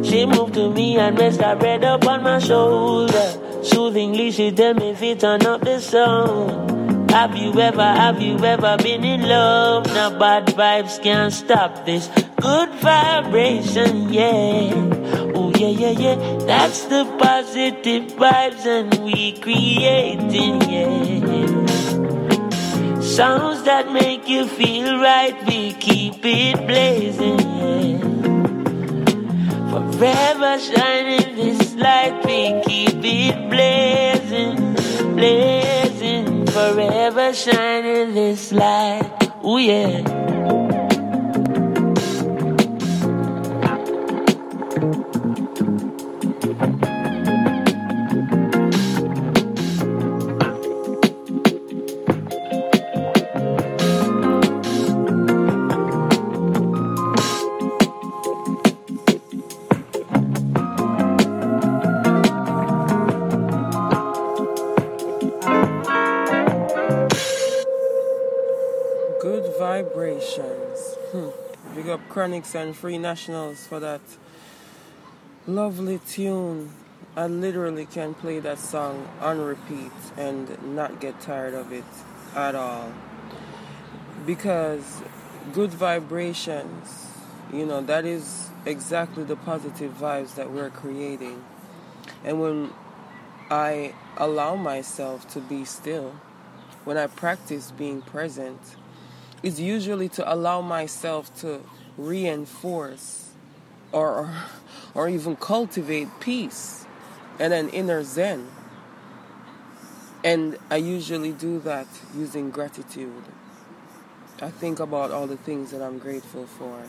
She 0.04 0.26
moved 0.26 0.54
to 0.56 0.70
me 0.70 0.98
and 0.98 1.18
rest 1.18 1.42
her 1.42 1.58
head 1.58 1.84
up 1.84 2.06
on 2.06 2.24
my 2.24 2.40
shoulder. 2.40 3.64
Soothingly, 3.64 4.32
she 4.32 4.52
tell 4.52 4.74
me 4.74 4.92
if 4.92 5.02
it 5.02 5.20
turn 5.20 5.46
up 5.46 5.62
the 5.62 5.80
sound. 5.80 6.85
Have 7.16 7.38
you 7.38 7.58
ever, 7.62 7.82
have 7.82 8.22
you 8.22 8.38
ever 8.44 8.76
been 8.76 9.06
in 9.06 9.22
love? 9.22 9.86
Now 9.86 10.20
bad 10.20 10.48
vibes 10.48 11.02
can't 11.02 11.32
stop 11.32 11.86
this 11.86 12.10
good 12.42 12.70
vibration, 12.82 14.12
yeah. 14.12 14.74
Oh 15.34 15.50
yeah, 15.56 15.70
yeah, 15.70 15.92
yeah. 15.92 16.16
That's 16.46 16.84
the 16.88 17.06
positive 17.18 18.12
vibes 18.20 18.66
and 18.66 18.94
we 19.06 19.32
creating, 19.40 20.62
yeah. 20.70 21.66
Sounds 23.00 23.64
that 23.64 23.94
make 23.94 24.28
you 24.28 24.46
feel 24.46 25.00
right, 25.00 25.42
we 25.48 25.72
keep 25.72 26.20
it 26.22 26.68
blazing, 26.68 27.40
yeah. 27.40 28.00
Forever 29.72 30.60
shining 30.60 31.36
this 31.38 31.76
light, 31.76 32.26
we 32.26 32.62
keep 32.66 33.00
it 33.06 33.50
blazing, 33.50 34.76
blazing. 35.16 36.35
Forever 36.56 37.34
shining 37.34 38.14
this 38.14 38.54
light, 38.54 39.04
oh 39.44 39.58
yeah. 39.58 40.65
Chronixx 72.16 72.56
and 72.56 72.74
Free 72.74 72.98
Nationals 72.98 73.68
for 73.68 73.82
that 73.82 74.00
lovely 75.46 76.00
tune. 76.08 76.72
I 77.14 77.28
literally 77.28 77.86
can 77.86 78.14
play 78.14 78.40
that 78.40 78.58
song 78.58 79.10
on 79.20 79.42
repeat 79.42 79.92
and 80.16 80.74
not 80.74 81.02
get 81.02 81.20
tired 81.20 81.54
of 81.54 81.74
it 81.74 81.84
at 82.34 82.56
all. 82.56 82.94
Because 84.26 85.02
good 85.52 85.72
vibrations, 85.72 87.10
you 87.52 87.66
know, 87.66 87.82
that 87.82 88.06
is 88.06 88.48
exactly 88.66 89.26
the 89.26 89.36
positive 89.36 89.92
vibes 90.00 90.36
that 90.36 90.50
we're 90.50 90.70
creating. 90.70 91.44
And 92.24 92.40
when 92.40 92.70
I 93.52 93.94
allow 94.16 94.56
myself 94.56 95.28
to 95.34 95.42
be 95.42 95.66
still, 95.66 96.16
when 96.86 96.96
I 96.98 97.08
practice 97.08 97.72
being 97.72 98.02
present, 98.02 98.62
it's 99.44 99.60
usually 99.60 100.08
to 100.08 100.34
allow 100.34 100.62
myself 100.62 101.36
to 101.42 101.60
reinforce 101.98 103.30
or 103.92 104.34
or 104.94 105.10
even 105.10 105.36
cultivate 105.36 106.08
peace 106.20 106.86
and 107.40 107.54
an 107.54 107.70
inner 107.70 108.04
zen. 108.04 108.48
And 110.24 110.58
I 110.72 110.78
usually 110.78 111.32
do 111.32 111.60
that 111.60 111.88
using 112.16 112.50
gratitude. 112.50 113.24
I 114.42 114.50
think 114.50 114.80
about 114.80 115.12
all 115.12 115.28
the 115.28 115.38
things 115.38 115.72
that 115.72 115.82
I'm 115.82 116.00
grateful 116.00 116.46
for. 116.46 116.82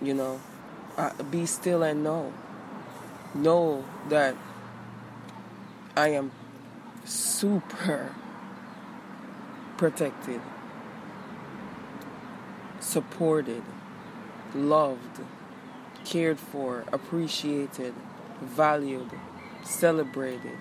You 0.00 0.14
know, 0.14 0.40
be 1.30 1.46
still 1.46 1.82
and 1.82 2.02
know. 2.02 2.32
Know 3.34 3.84
that 4.08 4.36
I 5.96 6.08
am 6.08 6.32
super 7.04 8.14
protected, 9.76 10.40
supported, 12.82 13.62
loved, 14.54 15.20
cared 16.04 16.38
for, 16.38 16.84
appreciated, 16.92 17.94
valued, 18.40 19.10
celebrated. 19.62 20.58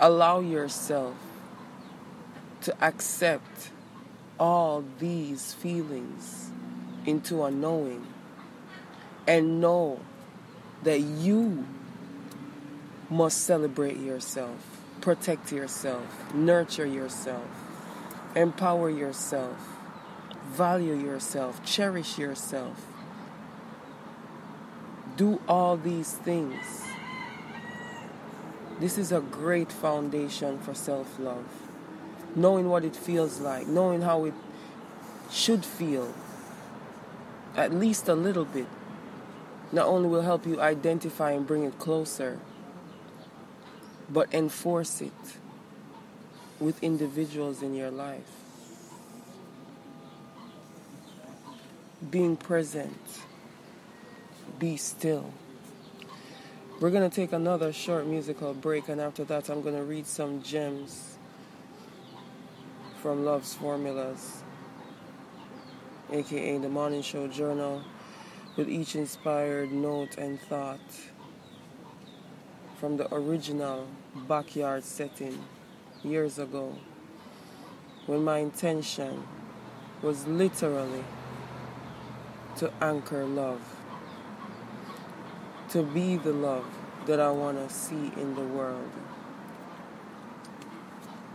Allow 0.00 0.40
yourself 0.40 1.14
to 2.62 2.74
accept 2.84 3.70
all 4.38 4.84
these 4.98 5.52
feelings 5.54 6.50
into 7.06 7.44
a 7.44 7.50
knowing 7.50 8.06
and 9.26 9.60
know 9.60 10.00
that 10.82 11.00
you 11.00 11.66
must 13.10 13.44
celebrate 13.44 13.98
yourself, 13.98 14.80
protect 15.00 15.52
yourself, 15.52 16.34
nurture 16.34 16.86
yourself, 16.86 17.46
empower 18.34 18.90
yourself, 18.90 19.77
value 20.48 20.94
yourself, 20.94 21.64
cherish 21.64 22.18
yourself. 22.18 22.86
Do 25.16 25.40
all 25.48 25.76
these 25.76 26.12
things. 26.12 26.82
This 28.80 28.96
is 28.96 29.10
a 29.10 29.20
great 29.20 29.72
foundation 29.72 30.58
for 30.58 30.74
self 30.74 31.18
love. 31.18 31.46
Knowing 32.34 32.68
what 32.68 32.84
it 32.84 32.94
feels 32.94 33.40
like, 33.40 33.66
knowing 33.66 34.02
how 34.02 34.24
it 34.24 34.34
should 35.30 35.64
feel, 35.64 36.14
at 37.56 37.72
least 37.72 38.08
a 38.08 38.14
little 38.14 38.44
bit, 38.44 38.66
not 39.72 39.86
only 39.86 40.08
will 40.08 40.22
help 40.22 40.46
you 40.46 40.60
identify 40.60 41.32
and 41.32 41.46
bring 41.46 41.64
it 41.64 41.78
closer, 41.78 42.38
but 44.08 44.32
enforce 44.32 45.00
it 45.00 45.12
with 46.60 46.82
individuals 46.82 47.62
in 47.62 47.74
your 47.74 47.90
life. 47.90 48.37
Being 52.10 52.36
present, 52.36 52.96
be 54.60 54.76
still. 54.76 55.32
We're 56.80 56.90
going 56.90 57.10
to 57.10 57.14
take 57.14 57.32
another 57.32 57.72
short 57.72 58.06
musical 58.06 58.54
break, 58.54 58.88
and 58.88 59.00
after 59.00 59.24
that, 59.24 59.48
I'm 59.48 59.62
going 59.62 59.74
to 59.74 59.82
read 59.82 60.06
some 60.06 60.40
gems 60.40 61.18
from 63.02 63.24
Love's 63.24 63.52
Formulas, 63.54 64.44
aka 66.12 66.58
the 66.58 66.68
Morning 66.68 67.02
Show 67.02 67.26
Journal, 67.26 67.82
with 68.56 68.68
each 68.68 68.94
inspired 68.94 69.72
note 69.72 70.18
and 70.18 70.40
thought 70.40 70.78
from 72.78 72.96
the 72.96 73.12
original 73.12 73.88
backyard 74.28 74.84
setting 74.84 75.36
years 76.04 76.38
ago 76.38 76.78
when 78.06 78.22
my 78.22 78.38
intention 78.38 79.24
was 80.00 80.28
literally 80.28 81.02
to 82.58 82.72
anchor 82.80 83.24
love, 83.24 83.60
to 85.68 85.82
be 85.84 86.16
the 86.16 86.32
love 86.32 86.66
that 87.06 87.20
I 87.20 87.30
want 87.30 87.56
to 87.56 87.72
see 87.72 88.10
in 88.16 88.34
the 88.34 88.42
world, 88.42 88.90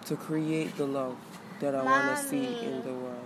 to 0.06 0.16
create 0.18 0.76
the 0.76 0.86
love 0.86 1.16
that 1.62 1.76
I 1.76 1.82
want 1.82 2.18
to 2.18 2.24
see 2.24 2.46
in 2.46 2.82
the 2.82 2.94
world. 2.94 3.24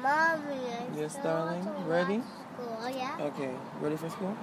Mommy, 0.00 0.56
yes, 0.96 1.16
darling. 1.16 1.68
Ready? 1.86 2.22
School, 2.54 2.90
yeah. 2.90 3.16
Okay, 3.20 3.50
ready 3.80 3.96
for 3.96 4.08
school? 4.08 4.36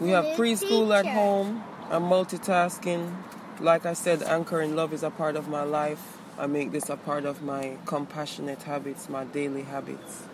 We 0.00 0.10
have 0.10 0.24
preschool 0.36 0.92
at 0.98 1.06
home. 1.06 1.62
I'm 1.90 2.02
multitasking. 2.02 3.14
Like 3.60 3.86
I 3.86 3.92
said, 3.92 4.22
anchoring 4.24 4.74
love 4.74 4.92
is 4.92 5.04
a 5.04 5.10
part 5.10 5.36
of 5.36 5.48
my 5.48 5.62
life. 5.62 6.18
I 6.36 6.46
make 6.46 6.72
this 6.72 6.88
a 6.88 6.96
part 6.96 7.24
of 7.24 7.42
my 7.42 7.76
compassionate 7.86 8.64
habits, 8.64 9.08
my 9.08 9.24
daily 9.24 9.62
habits. 9.62 10.24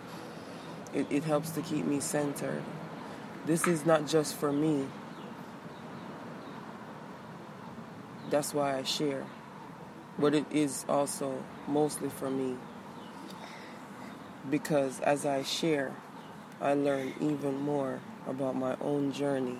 It, 0.93 1.07
it 1.09 1.23
helps 1.23 1.51
to 1.51 1.61
keep 1.61 1.85
me 1.85 1.99
centered. 1.99 2.63
This 3.45 3.67
is 3.67 3.85
not 3.85 4.07
just 4.07 4.35
for 4.35 4.51
me. 4.51 4.87
That's 8.29 8.53
why 8.53 8.77
I 8.77 8.83
share. 8.83 9.25
But 10.17 10.35
it 10.35 10.45
is 10.51 10.85
also 10.89 11.43
mostly 11.67 12.09
for 12.09 12.29
me. 12.29 12.57
Because 14.49 14.99
as 15.01 15.25
I 15.25 15.43
share, 15.43 15.95
I 16.61 16.73
learn 16.73 17.13
even 17.21 17.61
more 17.61 18.01
about 18.27 18.55
my 18.55 18.75
own 18.81 19.11
journey 19.11 19.59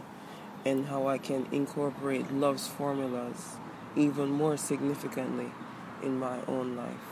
and 0.65 0.87
how 0.87 1.07
I 1.07 1.17
can 1.17 1.47
incorporate 1.51 2.31
love's 2.31 2.67
formulas 2.67 3.57
even 3.95 4.29
more 4.29 4.57
significantly 4.57 5.51
in 6.03 6.19
my 6.19 6.39
own 6.47 6.75
life. 6.75 7.08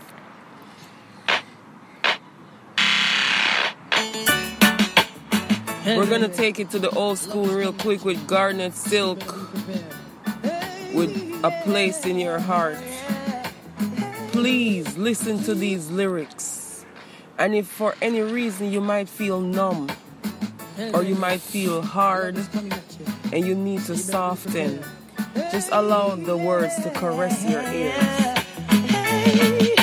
We're 5.95 6.06
gonna 6.06 6.28
take 6.28 6.60
it 6.60 6.69
to 6.71 6.80
the 6.80 6.89
old 6.89 7.17
school 7.17 7.45
real 7.45 7.71
quick 7.71 8.04
with 8.04 8.28
Garnet 8.28 8.73
Silk 8.73 9.19
with 10.93 11.15
a 11.45 11.62
place 11.63 12.06
in 12.06 12.19
your 12.19 12.39
heart. 12.39 12.78
Please 14.34 14.97
listen 14.97 15.41
to 15.43 15.56
these 15.56 15.89
lyrics. 15.89 16.84
And 17.38 17.56
if 17.56 17.67
for 17.67 17.95
any 18.02 18.19
reason 18.19 18.69
you 18.69 18.82
might 18.82 19.08
feel 19.08 19.39
numb 19.39 19.89
or 20.93 21.04
you 21.04 21.15
might 21.15 21.39
feel 21.39 21.82
hard 21.82 22.36
and 23.32 23.47
you 23.47 23.56
need 23.56 23.80
to 23.86 23.95
soften, 23.95 24.84
just 25.54 25.69
allow 25.71 26.15
the 26.15 26.36
words 26.36 26.76
to 26.84 26.89
caress 26.89 27.50
your 27.50 27.63
ears. 27.63 29.77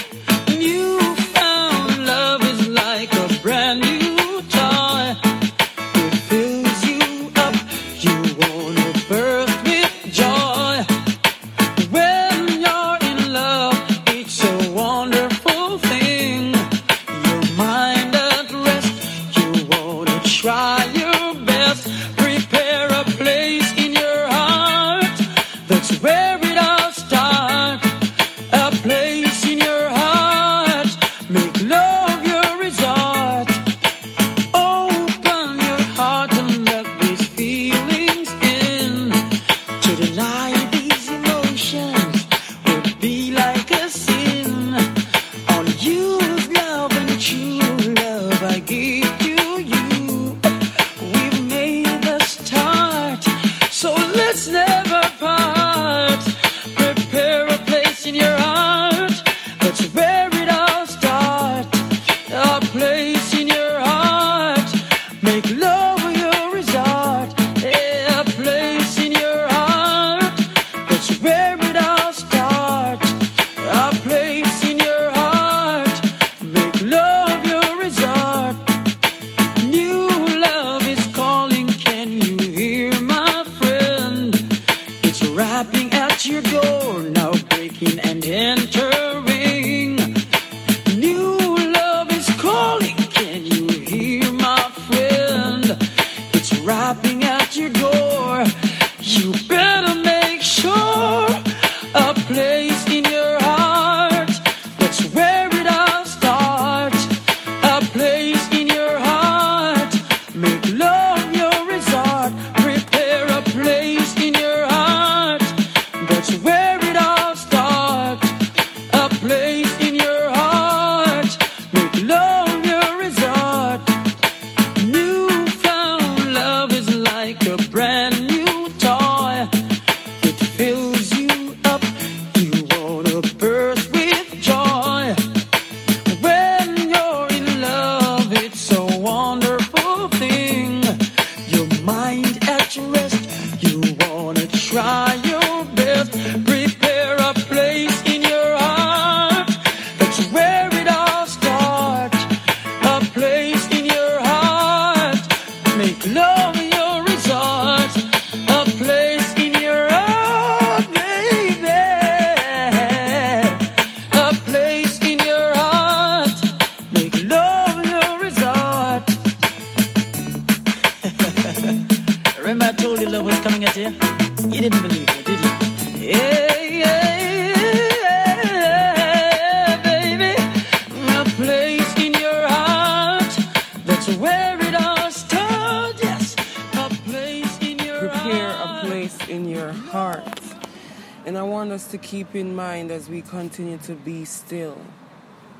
Continue 193.44 193.76
to 193.76 193.92
be 193.92 194.24
still 194.24 194.80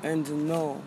and 0.03 0.49
know 0.49 0.83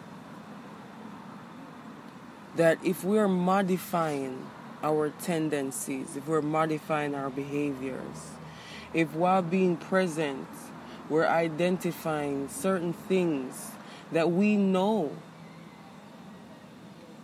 that 2.56 2.80
if 2.84 3.04
we're 3.04 3.28
modifying 3.28 4.50
our 4.82 5.12
tendencies, 5.22 6.16
if 6.16 6.28
we're 6.28 6.42
modifying 6.42 7.14
our 7.14 7.30
behaviors, 7.30 8.32
if 8.96 9.14
while 9.14 9.44
being 9.44 9.78
present, 9.78 10.48
we're 11.08 11.28
identifying 11.28 12.50
certain 12.50 12.94
things 12.94 13.70
that 14.12 14.32
we 14.32 14.58
know 14.58 15.16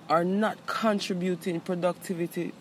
are 0.07 0.23
not 0.23 0.67
contributing 0.67 1.59
productivity 1.59 2.53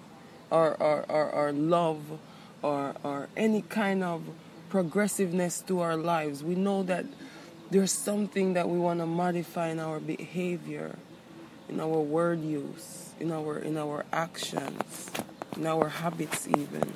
or, 0.50 0.74
or, 0.82 1.04
or, 1.10 1.30
or 1.30 1.52
love 1.52 2.18
or, 2.62 2.94
or 3.02 3.28
any 3.36 3.60
kind 3.60 4.02
of 4.02 4.22
progressiveness 4.72 5.60
to 5.60 5.80
our 5.80 5.98
lives. 5.98 6.42
We 6.42 6.54
know 6.54 6.82
that 6.84 7.04
there's 7.70 7.92
something 7.92 8.54
that 8.54 8.70
we 8.70 8.78
want 8.78 9.00
to 9.00 9.06
modify 9.06 9.68
in 9.68 9.78
our 9.78 10.00
behavior, 10.00 10.96
in 11.68 11.78
our 11.78 12.00
word 12.00 12.40
use, 12.40 13.10
in 13.20 13.30
our 13.32 13.58
in 13.58 13.76
our 13.76 14.06
actions, 14.14 15.10
in 15.56 15.66
our 15.66 15.90
habits 15.90 16.48
even. 16.48 16.94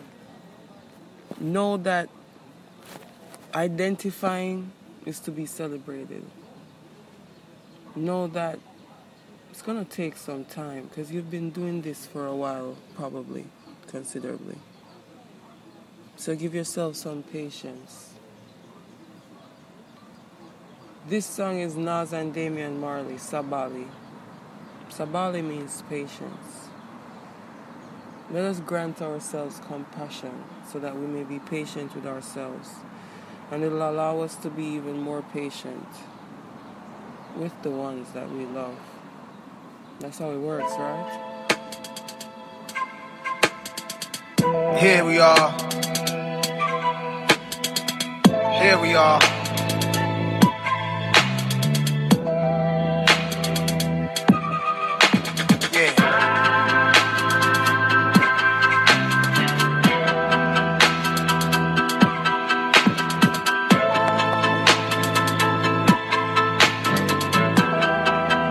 Know 1.38 1.76
that 1.76 2.08
identifying 3.54 4.72
is 5.04 5.20
to 5.20 5.30
be 5.30 5.44
celebrated. 5.44 6.24
Know 7.94 8.26
that 8.28 8.58
it's 9.50 9.60
going 9.60 9.84
to 9.84 9.90
take 9.90 10.16
some 10.16 10.46
time 10.46 10.88
because 10.88 11.12
you've 11.12 11.30
been 11.30 11.50
doing 11.50 11.82
this 11.82 12.06
for 12.06 12.26
a 12.26 12.34
while, 12.34 12.78
probably, 12.94 13.44
considerably. 13.86 14.56
So 16.16 16.34
give 16.34 16.54
yourself 16.54 16.96
some 16.96 17.22
patience. 17.22 18.14
This 21.08 21.26
song 21.26 21.60
is 21.60 21.76
Nas 21.76 22.12
and 22.12 22.32
Damian 22.32 22.80
Marley, 22.80 23.14
Sabali. 23.14 23.86
Sabali 24.90 25.44
means 25.44 25.82
patience. 25.88 26.68
Let 28.30 28.44
us 28.44 28.60
grant 28.60 29.02
ourselves 29.02 29.60
compassion 29.68 30.42
so 30.72 30.80
that 30.80 30.96
we 30.96 31.06
may 31.06 31.22
be 31.22 31.38
patient 31.38 31.94
with 31.94 32.06
ourselves. 32.06 32.70
And 33.52 33.62
it 33.62 33.70
will 33.70 33.88
allow 33.88 34.20
us 34.20 34.34
to 34.36 34.50
be 34.50 34.64
even 34.64 35.00
more 35.00 35.22
patient 35.32 35.86
with 37.36 37.52
the 37.62 37.70
ones 37.70 38.10
that 38.14 38.28
we 38.32 38.46
love. 38.46 38.76
That's 40.00 40.18
how 40.18 40.30
it 40.30 40.38
works, 40.38 40.72
right? 40.76 41.22
Here 44.80 45.04
we 45.04 45.18
are. 45.18 45.85
Here 48.66 48.80
we 48.80 48.96
are. 48.96 49.20
Yeah. 55.72 55.92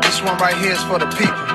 This 0.01 0.21
one 0.21 0.37
right 0.37 0.55
here 0.55 0.71
is 0.71 0.83
for 0.83 0.97
the 0.97 1.07
people. 1.17 1.54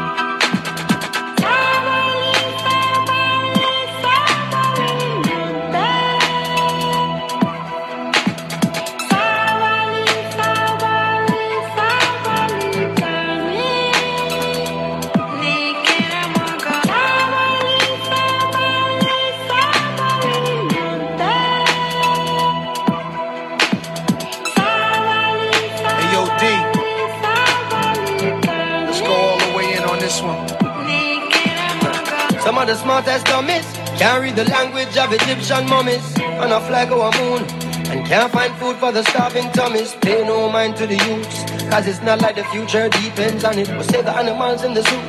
Read 34.31 34.47
the 34.47 34.51
language 34.51 34.97
of 34.97 35.13
Egyptian 35.13 35.67
mummies 35.67 36.05
on 36.39 36.53
a 36.53 36.61
flag 36.69 36.91
or 36.93 37.09
a 37.09 37.13
moon 37.19 37.43
and 37.91 38.07
can't 38.07 38.31
find 38.33 38.55
food 38.57 38.77
for 38.77 38.93
the 38.93 39.03
starving 39.05 39.51
tummies. 39.53 39.95
Pay 40.03 40.23
no 40.25 40.49
mind 40.49 40.77
to 40.77 40.87
the 40.87 40.95
youths, 40.95 41.43
cause 41.71 41.87
it's 41.87 42.03
not 42.03 42.21
like 42.21 42.37
the 42.37 42.45
future 42.45 42.89
depends 42.89 43.45
on 43.45 43.59
it. 43.59 43.67
But 43.67 43.91
save 43.91 44.05
the 44.05 44.15
animals 44.15 44.63
in 44.63 44.75
the 44.75 44.83
zoo. 44.83 45.03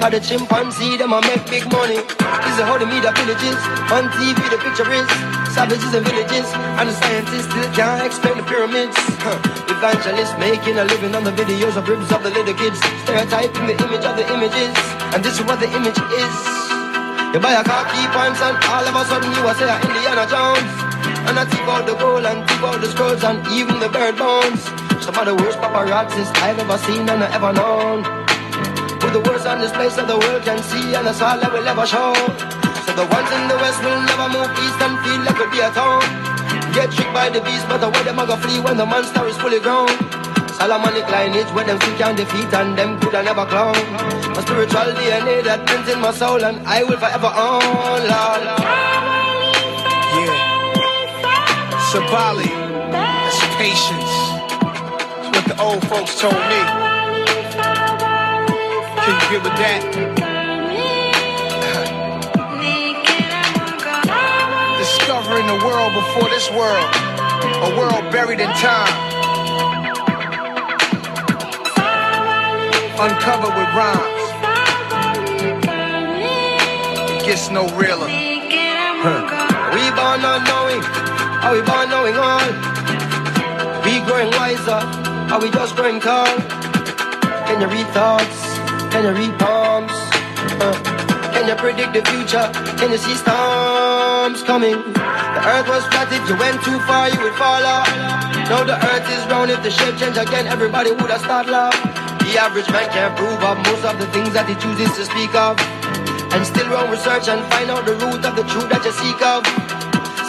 Cause 0.00 0.10
the 0.10 0.20
chimpanzee, 0.20 0.96
them 0.96 1.12
a 1.12 1.20
make 1.22 1.46
big 1.46 1.64
money. 1.70 2.02
This 2.02 2.54
is 2.58 2.66
how 2.66 2.78
the 2.78 2.86
media 2.86 3.12
villages. 3.14 3.58
On 3.94 4.10
TV, 4.18 4.38
the 4.50 4.58
picture 4.58 4.90
is 4.90 5.06
savages 5.54 5.94
and 5.94 6.04
villages. 6.06 6.46
And 6.78 6.88
the 6.88 6.94
scientists 6.94 7.46
still 7.46 7.70
can't 7.78 8.02
explain 8.02 8.38
the 8.38 8.44
pyramids. 8.44 8.96
Huh. 9.22 9.38
Evangelists 9.70 10.34
making 10.38 10.78
a 10.78 10.84
living 10.84 11.14
on 11.14 11.22
the 11.22 11.32
videos 11.32 11.76
of 11.76 11.86
ribs 11.86 12.10
of 12.10 12.22
the 12.24 12.30
little 12.30 12.54
kids. 12.54 12.78
Stereotyping 13.06 13.66
the 13.70 13.76
image 13.86 14.04
of 14.04 14.16
the 14.18 14.26
images. 14.34 14.74
And 15.14 15.22
this 15.22 15.38
is 15.38 15.46
what 15.46 15.60
the 15.60 15.70
image 15.70 15.98
is. 15.98 16.63
You 17.34 17.40
buy 17.40 17.50
a 17.58 17.64
car, 17.66 17.82
key 17.90 18.06
pants, 18.14 18.38
and 18.46 18.54
all 18.70 18.86
of 18.86 18.94
a 18.94 19.02
sudden 19.10 19.26
you 19.34 19.42
are 19.42 19.58
say 19.58 19.66
a 19.66 19.74
Indiana 19.82 20.22
Jones. 20.22 20.70
And 21.26 21.34
I 21.34 21.42
take 21.50 21.66
out 21.66 21.82
the 21.82 21.98
gold 21.98 22.22
and 22.22 22.46
take 22.46 22.62
out 22.62 22.78
the 22.78 22.86
scrolls 22.86 23.24
and 23.26 23.42
even 23.50 23.82
the 23.82 23.90
bird 23.90 24.14
bones. 24.14 24.62
Some 25.02 25.18
of 25.18 25.26
the 25.26 25.34
worst 25.34 25.58
paparazzis 25.58 26.30
I've 26.38 26.62
ever 26.62 26.78
seen 26.86 27.10
and 27.10 27.26
ever 27.34 27.50
known. 27.50 28.06
With 29.02 29.18
the 29.18 29.22
worst 29.26 29.50
on 29.50 29.58
this 29.58 29.74
place 29.74 29.98
that 29.98 30.06
the 30.06 30.14
world 30.14 30.46
can 30.46 30.62
see 30.62 30.94
and 30.94 31.10
that's 31.10 31.18
all 31.18 31.34
I 31.34 31.50
will 31.50 31.66
ever 31.66 31.82
show. 31.90 32.14
So 32.86 32.94
the 32.94 33.06
ones 33.10 33.26
in 33.34 33.50
the 33.50 33.58
west 33.58 33.82
will 33.82 33.98
never 34.06 34.30
move 34.30 34.54
east 34.54 34.78
and 34.78 34.94
feel 35.02 35.20
like 35.26 35.34
it'll 35.34 35.50
be. 35.50 35.58
Get 36.70 36.94
tricked 36.94 37.10
by 37.10 37.34
the 37.34 37.42
beast, 37.42 37.66
but 37.66 37.82
away 37.82 38.06
them 38.06 38.22
a 38.22 38.30
go 38.30 38.38
flee 38.38 38.62
when 38.62 38.78
the 38.78 38.86
monster 38.86 39.26
is 39.26 39.34
fully 39.42 39.58
grown. 39.58 39.90
Solomonic 40.58 41.08
lineage 41.10 41.50
where 41.54 41.64
them 41.64 41.80
still 41.80 41.98
can 41.98 42.14
defeat 42.16 42.52
and 42.54 42.78
them 42.78 43.00
coulda 43.00 43.22
never 43.22 43.44
clown. 43.46 43.74
My 44.34 44.40
spiritual 44.40 44.94
DNA 44.98 45.42
that 45.44 45.68
lives 45.68 45.88
in 45.92 46.00
my 46.00 46.12
soul 46.12 46.44
and 46.44 46.66
I 46.66 46.84
will 46.84 46.96
forever 46.96 47.26
own, 47.26 48.00
Lord. 48.10 48.42
Yeah. 50.14 50.54
Sabali. 51.90 52.50
That's 52.90 53.40
patience. 53.58 54.12
What 55.34 55.44
the 55.50 55.56
old 55.60 55.82
folks 55.88 56.18
told 56.20 56.34
me. 56.34 56.60
Can 59.04 59.14
you 59.20 59.26
get 59.30 59.42
with 59.42 59.56
that? 59.58 59.82
Discovering 64.78 65.46
the 65.46 65.58
world 65.66 65.92
before 65.94 66.28
this 66.30 66.50
world. 66.50 66.90
A 67.66 67.76
world 67.78 68.12
buried 68.12 68.40
in 68.40 68.50
time. 68.50 69.13
Uncovered 72.96 73.54
with 73.58 73.70
rhymes. 73.74 74.24
It 77.10 77.26
gets 77.26 77.50
no 77.50 77.66
realer. 77.74 78.06
We 78.06 79.82
born 79.98 80.22
not 80.22 80.46
knowing, 80.46 80.80
are 81.42 81.52
we 81.54 81.62
born 81.66 81.90
knowing 81.90 82.14
all? 82.14 82.46
We 83.82 83.98
growing 84.06 84.30
wiser, 84.38 84.78
are 85.26 85.40
we 85.40 85.50
just 85.50 85.74
growing 85.74 85.98
tall? 86.00 86.24
Can 87.46 87.60
you 87.60 87.66
read 87.66 87.88
thoughts? 87.88 88.38
Can 88.94 89.02
you 89.04 89.12
read 89.12 89.38
palms? 89.40 89.90
Uh, 90.62 90.72
can 91.34 91.48
you 91.48 91.56
predict 91.56 91.94
the 91.94 92.02
future? 92.10 92.46
Can 92.78 92.92
you 92.92 92.98
see 92.98 93.16
storms 93.16 94.42
coming? 94.44 94.78
The 94.94 95.42
earth 95.50 95.66
was 95.68 95.84
flat, 95.90 96.12
if 96.12 96.28
you 96.28 96.36
went 96.38 96.62
too 96.62 96.78
far, 96.86 97.10
you 97.10 97.18
would 97.20 97.34
fall 97.34 97.66
off. 97.66 97.90
Now 98.48 98.62
the 98.62 98.78
earth 98.78 99.10
is 99.10 99.26
round, 99.26 99.50
if 99.50 99.62
the 99.64 99.70
shape 99.70 99.96
change 99.96 100.16
again, 100.16 100.46
everybody 100.46 100.92
would 100.92 101.10
have 101.10 101.20
started 101.22 101.50
laugh. 101.50 102.03
The 102.24 102.40
average 102.40 102.70
man 102.72 102.88
can't 102.88 103.14
prove 103.20 103.44
up 103.44 103.60
most 103.68 103.84
of 103.84 104.00
the 104.00 104.08
things 104.08 104.32
that 104.32 104.48
he 104.48 104.56
chooses 104.56 104.88
to 104.96 105.04
speak 105.04 105.32
of. 105.36 105.60
And 106.32 106.40
still 106.42 106.66
run 106.72 106.88
research 106.88 107.28
and 107.28 107.44
find 107.52 107.68
out 107.68 107.84
the 107.84 107.94
root 108.00 108.24
of 108.24 108.32
the 108.32 108.48
truth 108.48 108.72
that 108.72 108.80
you 108.80 108.96
seek 108.96 109.20
of. 109.20 109.44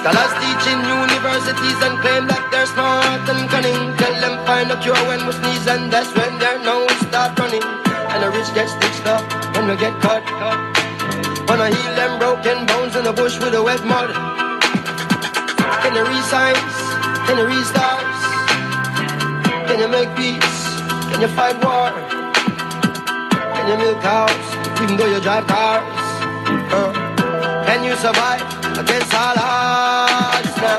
Scholars 0.03 0.33
teach 0.43 0.65
in 0.75 0.79
universities 0.85 1.79
and 1.81 1.95
claim 2.03 2.27
that 2.27 2.43
they're 2.51 2.67
smart 2.67 3.23
and 3.31 3.47
cunning. 3.47 3.95
Tell 3.95 4.15
them 4.19 4.35
find 4.43 4.69
a 4.69 4.77
cure 4.83 4.99
when 5.07 5.23
we 5.23 5.33
sneeze 5.39 5.65
and 5.71 5.87
that's 5.87 6.11
when 6.13 6.35
their 6.37 6.59
nose 6.61 6.93
start 7.07 7.33
running. 7.39 7.63
And 7.63 8.19
the 8.21 8.29
rich 8.29 8.51
get 8.51 8.67
stitched 8.69 9.07
up 9.07 9.23
when 9.55 9.71
we 9.71 9.79
get 9.79 9.95
cut. 10.03 10.21
Wanna 11.47 11.71
heal 11.71 11.93
them 11.95 12.19
broken 12.19 12.67
bones 12.69 12.93
in 12.99 13.07
the 13.07 13.15
bush 13.15 13.39
with 13.39 13.55
the 13.55 13.63
wet 13.63 13.81
mud. 13.87 14.11
Can 15.81 15.95
read 15.95 16.25
signs? 16.27 16.75
Can 17.25 17.39
read 17.39 17.65
stars? 17.65 18.19
Can 19.65 19.79
you 19.79 19.87
make 19.87 20.11
peace? 20.19 20.54
Can 21.15 21.21
you 21.21 21.29
fight 21.29 21.55
war? 21.63 21.91
Can 23.55 23.69
you 23.69 23.77
milk 23.77 24.01
cows 24.01 24.81
even 24.83 24.97
though 24.97 25.05
you 25.05 25.21
drive 25.21 25.47
cars? 25.47 25.81
Uh, 26.75 26.91
can 27.65 27.85
you 27.85 27.95
survive 27.95 28.41
against 28.77 29.13
all 29.13 29.33
odds 29.39 30.57
now? 30.57 30.77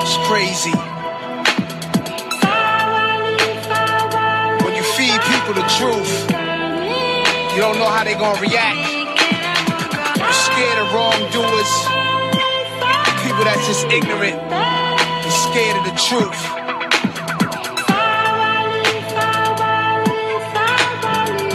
It's 0.00 0.16
crazy. 0.26 0.72
When 4.64 4.74
you 4.74 4.82
feed 4.96 5.20
people 5.28 5.52
the 5.60 5.66
truth, 5.76 6.10
you 7.54 7.60
don't 7.60 7.76
know 7.76 7.90
how 7.90 8.02
they're 8.02 8.18
gonna 8.18 8.40
react. 8.40 8.89
People 13.40 13.52
that's 13.52 13.66
just 13.66 13.86
ignorant. 13.86 14.36
You're 15.22 15.40
scared 15.48 15.76
of 15.80 15.84
the 15.88 15.96
truth. 15.96 16.40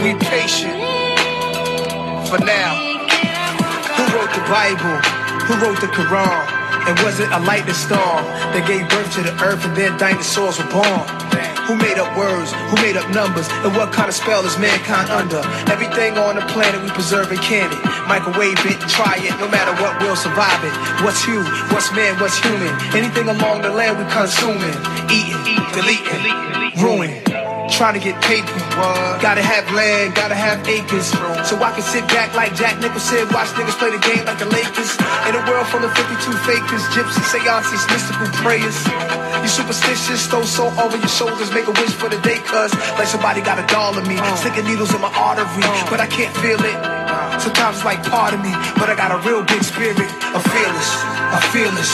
Be 0.02 0.14
patient 0.26 0.74
for 2.28 2.38
now. 2.44 2.74
Who 3.96 4.02
wrote 4.14 4.32
the 4.34 4.44
Bible? 4.50 4.98
Who 5.46 5.54
wrote 5.62 5.80
the 5.80 5.88
Quran? 5.88 6.56
And 6.88 6.98
was 7.00 7.20
it 7.20 7.30
a 7.30 7.40
lightning 7.40 7.74
storm 7.74 8.22
that 8.54 8.64
gave 8.66 8.88
birth 8.88 9.12
to 9.14 9.22
the 9.22 9.34
earth 9.42 9.64
and 9.64 9.76
then 9.76 9.98
dinosaurs 9.98 10.58
were 10.58 10.70
born? 10.70 11.06
Who 11.66 11.74
made 11.76 11.98
up 11.98 12.16
words? 12.16 12.52
Who 12.70 12.76
made 12.82 12.96
up 12.96 13.10
numbers? 13.10 13.48
And 13.66 13.74
what 13.74 13.92
kind 13.92 14.08
of 14.08 14.14
spell 14.14 14.46
is 14.46 14.56
mankind 14.58 15.10
under? 15.10 15.42
Everything 15.70 16.16
on 16.16 16.36
the 16.36 16.42
planet 16.42 16.80
we 16.82 16.90
preserve 16.90 17.30
and 17.30 17.40
can 17.40 17.72
it. 17.72 17.85
Microwave 18.08 18.64
it, 18.64 18.78
try 18.88 19.16
it, 19.18 19.34
no 19.40 19.48
matter 19.48 19.74
what, 19.82 20.00
we'll 20.00 20.14
survive 20.16 20.62
it. 20.62 20.72
What's 21.04 21.26
you? 21.26 21.42
What's 21.74 21.90
man? 21.92 22.18
What's 22.20 22.38
human? 22.38 22.72
Anything 22.94 23.28
along 23.28 23.62
the 23.62 23.70
land 23.70 23.98
we 23.98 24.04
consuming, 24.12 24.78
eating, 25.10 25.42
deleting, 25.74 26.82
ruin. 26.82 27.25
Trying 27.76 27.92
to 27.92 28.00
get 28.00 28.16
paper. 28.24 28.56
Gotta 29.20 29.44
have 29.44 29.68
land, 29.76 30.16
gotta 30.16 30.32
have 30.34 30.64
acres. 30.64 31.12
So 31.44 31.60
I 31.60 31.76
can 31.76 31.84
sit 31.84 32.08
back 32.08 32.32
like 32.32 32.56
Jack 32.56 32.80
Nicholson, 32.80 33.28
watch 33.36 33.52
niggas 33.52 33.76
play 33.76 33.92
the 33.92 34.00
game 34.00 34.24
like 34.24 34.40
the 34.40 34.48
Lakers. 34.48 34.96
In 35.28 35.36
a 35.36 35.44
world 35.44 35.68
full 35.68 35.84
of 35.84 35.92
52 35.92 36.16
fakers, 36.48 36.80
gypsy 36.96 37.20
seances, 37.28 37.84
mystical 37.92 38.32
prayers. 38.40 38.80
You 39.44 39.48
superstitious, 39.52 40.24
throw 40.24 40.48
salt 40.48 40.72
over 40.80 40.96
your 40.96 41.12
shoulders, 41.12 41.52
make 41.52 41.68
a 41.68 41.76
wish 41.76 41.92
for 41.92 42.08
the 42.08 42.16
day, 42.24 42.40
cuz 42.48 42.72
like 42.96 43.12
somebody 43.12 43.44
got 43.44 43.60
a 43.60 43.66
doll 43.68 43.92
of 43.92 44.08
me, 44.08 44.16
uh. 44.16 44.24
sticking 44.40 44.64
needles 44.64 44.96
in 44.96 45.00
my 45.04 45.12
artery, 45.12 45.44
uh. 45.44 45.92
but 45.92 46.00
I 46.00 46.08
can't 46.08 46.32
feel 46.40 46.56
it. 46.56 46.80
Sometimes 47.44 47.76
it's 47.76 47.84
like 47.84 48.00
part 48.08 48.32
of 48.32 48.40
me, 48.40 48.56
but 48.80 48.88
I 48.88 48.96
got 48.96 49.12
a 49.12 49.20
real 49.28 49.44
big 49.44 49.60
spirit. 49.60 50.00
I'm 50.32 50.40
fearless, 50.48 50.90
I'm 51.28 51.44
fearless. 51.52 51.92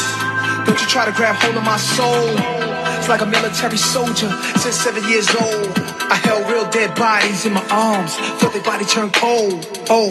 Don't 0.62 0.79
you 0.79 0.87
try 0.87 1.11
to 1.11 1.14
grab 1.18 1.35
hold 1.42 1.59
of 1.59 1.66
my 1.66 1.77
soul. 1.77 2.62
Like 3.09 3.21
a 3.21 3.27
military 3.27 3.77
soldier 3.77 4.31
since 4.57 4.77
seven 4.77 5.07
years 5.07 5.29
old. 5.35 5.73
I 5.77 6.15
held 6.15 6.51
real 6.51 6.71
dead 6.71 6.95
bodies 6.95 7.45
in 7.45 7.53
my 7.53 7.67
arms, 7.69 8.15
felt 8.41 8.55
their 8.55 8.62
body 8.62 8.87
turn 8.87 9.11
cold. 9.11 9.67
Oh, 9.91 10.09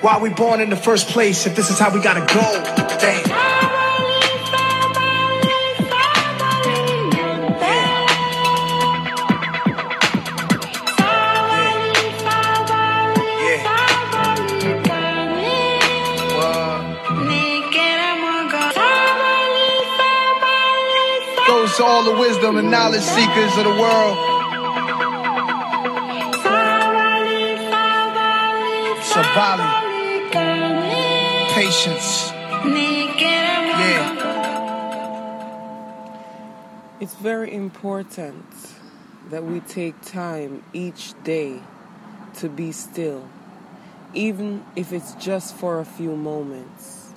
why 0.00 0.18
we 0.18 0.30
born 0.30 0.60
in 0.60 0.70
the 0.70 0.76
first 0.76 1.08
place 1.08 1.46
if 1.46 1.54
this 1.54 1.70
is 1.70 1.78
how 1.78 1.92
we 1.92 2.00
gotta 2.00 2.20
go? 2.32 2.62
Damn. 2.98 3.39
To 21.80 21.86
all 21.86 22.04
the 22.04 22.12
wisdom 22.12 22.58
and 22.58 22.70
knowledge 22.70 23.00
seekers 23.00 23.56
of 23.56 23.64
the 23.64 23.70
world. 23.70 24.18
Sabali. 29.00 29.68
Patience. 31.54 32.32
Yeah. 33.80 34.12
It's 37.00 37.14
very 37.14 37.54
important 37.54 38.44
that 39.30 39.44
we 39.44 39.60
take 39.60 39.98
time 40.02 40.62
each 40.74 41.14
day 41.24 41.62
to 42.40 42.50
be 42.50 42.72
still, 42.72 43.26
even 44.12 44.66
if 44.76 44.92
it's 44.92 45.14
just 45.14 45.56
for 45.56 45.80
a 45.80 45.86
few 45.86 46.14
moments. 46.14 47.14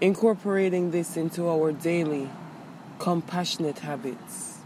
Incorporating 0.00 0.92
this 0.92 1.18
into 1.18 1.46
our 1.46 1.72
daily 1.72 2.30
compassionate 3.00 3.78
habits. 3.78 4.58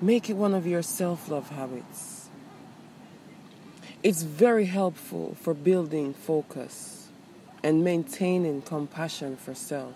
Make 0.00 0.28
it 0.28 0.34
one 0.34 0.54
of 0.54 0.66
your 0.66 0.82
self 0.82 1.28
love 1.28 1.48
habits. 1.48 2.28
It's 4.02 4.22
very 4.22 4.66
helpful 4.66 5.36
for 5.40 5.54
building 5.54 6.12
focus 6.12 7.08
and 7.64 7.82
maintaining 7.82 8.62
compassion 8.62 9.36
for 9.36 9.54
self. 9.54 9.94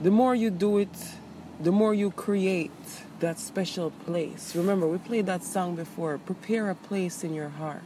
The 0.00 0.10
more 0.10 0.34
you 0.34 0.50
do 0.50 0.78
it, 0.78 0.96
the 1.60 1.72
more 1.72 1.92
you 1.92 2.10
create 2.12 2.70
that 3.18 3.38
special 3.38 3.90
place. 4.06 4.54
Remember, 4.54 4.86
we 4.86 4.98
played 4.98 5.26
that 5.26 5.42
song 5.42 5.74
before. 5.74 6.16
Prepare 6.18 6.70
a 6.70 6.74
place 6.76 7.24
in 7.24 7.34
your 7.34 7.48
heart. 7.48 7.82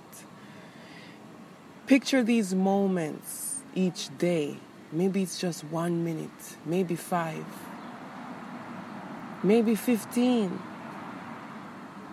Picture 1.92 2.22
these 2.22 2.55
moments 2.55 3.61
each 3.74 4.09
day. 4.16 4.57
Maybe 4.92 5.22
it's 5.22 5.38
just 5.38 5.62
one 5.64 6.02
minute, 6.02 6.57
maybe 6.64 6.96
five, 6.96 7.44
maybe 9.42 9.74
15. 9.74 10.59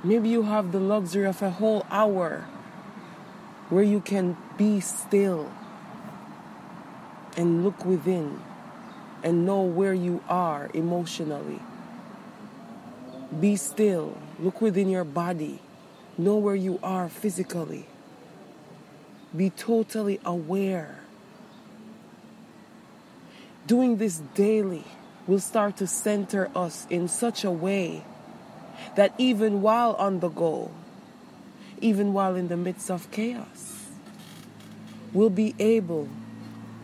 Maybe 0.04 0.28
you 0.28 0.44
have 0.44 0.74
the 0.74 0.82
luxury 0.82 1.26
of 1.26 1.42
a 1.42 1.50
whole 1.50 1.86
hour 1.89 2.46
where 3.70 3.82
you 3.82 4.02
can 4.02 4.36
be 4.58 4.82
still 4.82 5.50
and 7.38 7.63
look 7.63 7.86
within 7.86 8.42
and 9.24 9.46
know 9.46 9.62
where 9.62 9.94
you 9.94 10.22
are 10.28 10.70
emotionally. 10.74 11.62
Be 13.39 13.56
still. 13.56 14.18
Look 14.42 14.60
within 14.60 14.89
your 14.89 15.06
body. 15.06 15.62
Know 16.18 16.36
where 16.36 16.56
you 16.56 16.82
are 16.84 17.08
physically. 17.08 17.88
Be 19.36 19.50
totally 19.52 20.20
aware. 20.26 21.00
Doing 23.68 23.98
this 23.98 24.22
daily 24.34 24.84
will 25.28 25.39
start 25.39 25.78
to 25.78 25.88
center 25.88 26.50
us 26.56 26.88
in 26.89 27.08
such 27.08 27.44
a 27.44 27.52
way 27.52 28.04
that 28.96 29.13
even 29.18 29.62
while 29.62 29.94
on 29.94 30.20
the 30.20 30.30
go, 30.30 30.72
even 31.82 32.13
while 32.13 32.36
in 32.36 32.48
the 32.48 32.58
midst 32.58 32.89
of 32.89 33.12
chaos, 33.12 33.86
we'll 35.13 35.30
be 35.30 35.54
able 35.60 36.10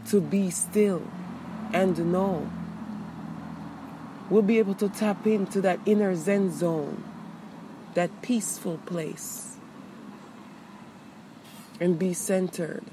to 0.08 0.22
be 0.22 0.52
still 0.52 1.02
and 1.74 2.12
know. 2.12 2.50
We'll 4.30 4.42
be 4.42 4.60
able 4.60 4.76
to 4.76 4.90
tap 4.90 5.28
into 5.28 5.62
that 5.62 5.80
inner 5.86 6.16
Zen 6.16 6.52
zone, 6.56 7.04
that 7.94 8.22
peaceful 8.22 8.78
place, 8.86 9.55
and 11.80 11.98
be 11.98 12.14
centered. 12.14 12.84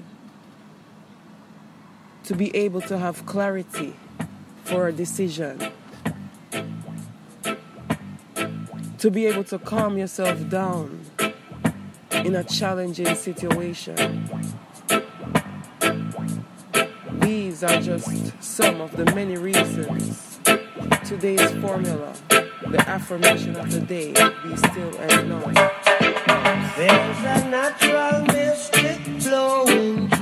To 2.25 2.35
be 2.35 2.55
able 2.55 2.81
to 2.81 2.97
have 2.97 3.25
clarity 3.25 3.95
for 4.63 4.87
a 4.87 4.93
decision. 4.93 5.71
To 8.99 9.11
be 9.11 9.25
able 9.25 9.43
to 9.45 9.59
calm 9.59 9.97
yourself 9.97 10.49
down 10.49 11.01
in 12.13 12.35
a 12.35 12.43
challenging 12.43 13.15
situation. 13.15 14.29
These 17.19 17.63
are 17.63 17.81
just 17.81 18.41
some 18.41 18.79
of 18.79 18.95
the 18.95 19.05
many 19.13 19.35
reasons 19.37 20.39
today's 21.03 21.51
formula, 21.61 22.13
the 22.29 22.83
affirmation 22.87 23.55
of 23.55 23.71
the 23.71 23.81
day, 23.81 24.13
be 24.13 24.57
still 24.57 24.95
and 24.99 25.29
know. 25.29 25.82
There's 26.43 27.19
a 27.19 27.47
natural 27.49 28.25
mystic 28.25 28.99
flowing 29.21 30.12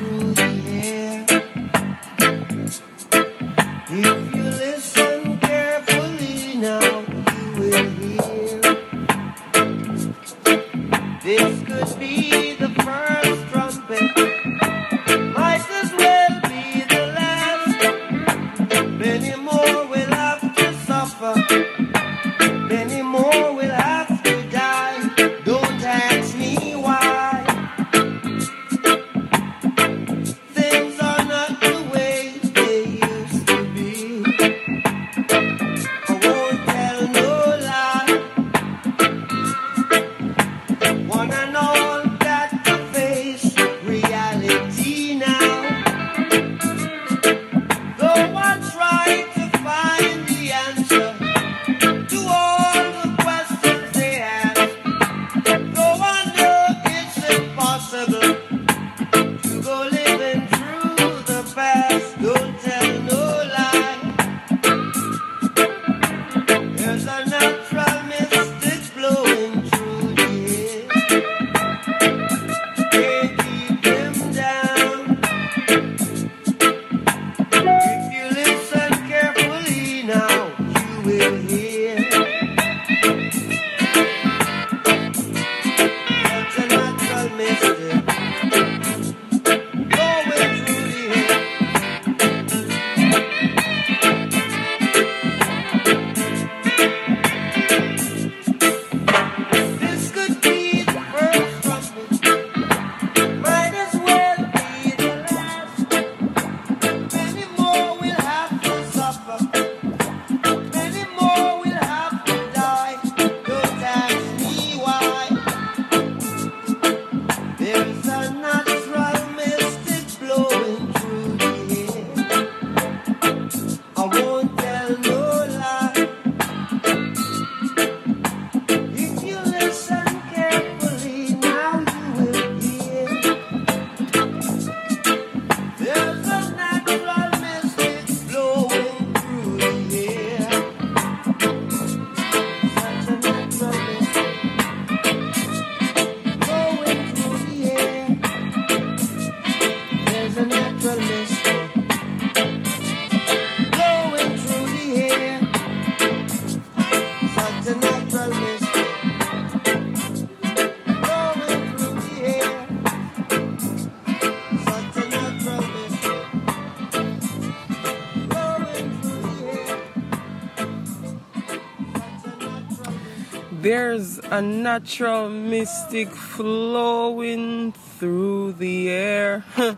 There's 173.61 174.17
a 174.17 174.41
natural 174.41 175.29
mystic 175.29 176.09
flowing 176.09 177.73
through 177.73 178.53
the 178.53 178.89
air. 178.89 179.45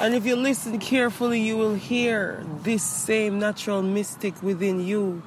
and 0.00 0.14
if 0.14 0.24
you 0.24 0.34
listen 0.34 0.78
carefully, 0.78 1.42
you 1.42 1.58
will 1.58 1.74
hear 1.74 2.42
this 2.62 2.82
same 2.82 3.38
natural 3.38 3.82
mystic 3.82 4.42
within 4.42 4.80
you. 4.80 5.22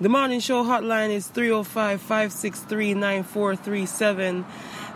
The 0.00 0.08
morning 0.08 0.38
show 0.38 0.62
hotline 0.62 1.10
is 1.10 1.26
305 1.26 2.00
563 2.00 2.94
9437. 2.94 4.44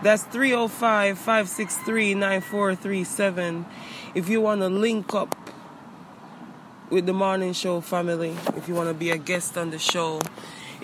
That's 0.05 0.23
305 0.23 1.19
563 1.19 2.15
9437. 2.15 3.67
If 4.15 4.29
you 4.29 4.41
want 4.41 4.61
to 4.61 4.69
link 4.69 5.13
up 5.13 5.35
with 6.89 7.07
the 7.07 7.15
morning 7.15 7.53
show 7.53 7.81
family, 7.81 8.37
if 8.57 8.69
you 8.69 8.77
want 8.77 8.91
to 8.91 8.95
be 8.95 9.11
a 9.11 9.19
guest 9.19 9.59
on 9.59 9.71
the 9.71 9.81
show, 9.81 10.21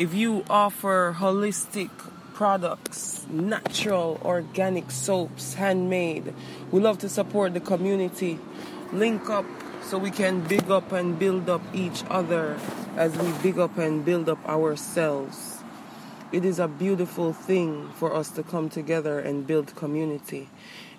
if 0.01 0.15
you 0.15 0.43
offer 0.49 1.15
holistic 1.19 1.91
products, 2.33 3.27
natural, 3.29 4.19
organic 4.25 4.91
soaps, 4.91 5.53
handmade, 5.53 6.33
we 6.71 6.81
love 6.81 6.97
to 6.97 7.07
support 7.07 7.53
the 7.53 7.61
community. 7.61 8.39
Link 8.95 9.29
up 9.29 9.45
so 9.83 9.99
we 9.99 10.11
can 10.11 10.41
big 10.49 10.71
up 10.71 10.91
and 10.93 11.19
build 11.19 11.51
up 11.51 11.61
each 11.75 12.03
other 12.09 12.59
as 12.97 13.15
we 13.19 13.31
big 13.43 13.59
up 13.59 13.77
and 13.77 14.03
build 14.03 14.27
up 14.31 14.43
ourselves. 14.49 15.59
It 16.33 16.47
is 16.47 16.59
a 16.59 16.67
beautiful 16.67 17.35
thing 17.35 17.91
for 17.97 18.15
us 18.15 18.31
to 18.31 18.43
come 18.43 18.71
together 18.71 19.21
and 19.21 19.47
build 19.47 19.77
community. 19.77 20.49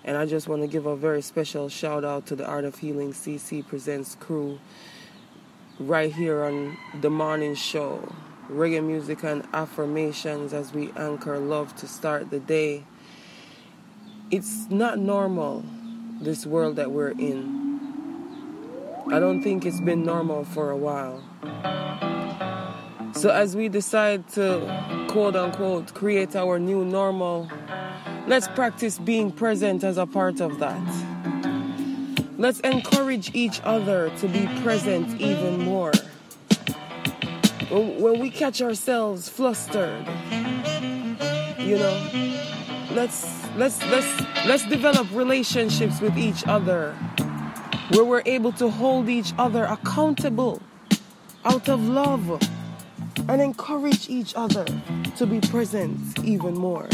And 0.04 0.16
I 0.16 0.26
just 0.26 0.46
want 0.46 0.62
to 0.62 0.68
give 0.68 0.86
a 0.86 0.94
very 0.94 1.22
special 1.22 1.68
shout 1.68 2.04
out 2.04 2.26
to 2.26 2.36
the 2.36 2.46
Art 2.46 2.64
of 2.64 2.78
Healing 2.78 3.14
CC 3.14 3.66
Presents 3.66 4.14
crew 4.14 4.60
right 5.80 6.14
here 6.14 6.44
on 6.44 6.76
the 7.00 7.10
morning 7.10 7.56
show, 7.56 8.08
reggae 8.52 8.84
music 8.84 9.24
and 9.24 9.42
affirmations 9.52 10.52
as 10.52 10.72
we 10.72 10.92
anchor 10.96 11.38
love 11.38 11.74
to 11.76 11.86
start 11.86 12.30
the 12.30 12.38
day. 12.38 12.84
It's 14.30 14.68
not 14.70 14.98
normal, 14.98 15.64
this 16.20 16.46
world 16.46 16.76
that 16.76 16.90
we're 16.90 17.10
in. 17.10 17.62
I 19.10 19.18
don't 19.18 19.42
think 19.42 19.64
it's 19.64 19.80
been 19.80 20.04
normal 20.04 20.44
for 20.44 20.70
a 20.70 20.76
while. 20.76 21.22
So, 23.14 23.30
as 23.30 23.56
we 23.56 23.68
decide 23.68 24.28
to 24.30 25.06
quote 25.08 25.36
unquote 25.36 25.94
create 25.94 26.36
our 26.36 26.58
new 26.58 26.84
normal, 26.84 27.48
let's 28.26 28.48
practice 28.48 28.98
being 28.98 29.30
present 29.30 29.84
as 29.84 29.98
a 29.98 30.06
part 30.06 30.40
of 30.40 30.58
that. 30.58 30.82
Let's 32.38 32.60
encourage 32.60 33.34
each 33.34 33.60
other 33.64 34.10
to 34.18 34.28
be 34.28 34.46
present 34.62 35.20
even 35.20 35.60
more. 35.60 35.92
When 37.72 38.18
we 38.18 38.28
catch 38.28 38.60
ourselves 38.60 39.30
flustered, 39.30 40.06
you 41.58 41.78
know, 41.78 41.96
let's 42.90 43.48
let's 43.56 43.82
let's 43.86 44.20
let's 44.44 44.66
develop 44.68 45.06
relationships 45.10 45.98
with 45.98 46.18
each 46.18 46.46
other 46.46 46.92
where 47.92 48.04
we're 48.04 48.22
able 48.26 48.52
to 48.52 48.68
hold 48.68 49.08
each 49.08 49.32
other 49.38 49.64
accountable 49.64 50.60
out 51.46 51.70
of 51.70 51.88
love 51.88 52.42
and 53.30 53.40
encourage 53.40 54.06
each 54.10 54.34
other 54.36 54.66
to 55.16 55.24
be 55.24 55.40
present 55.40 55.98
even 56.22 56.52
more. 56.52 56.90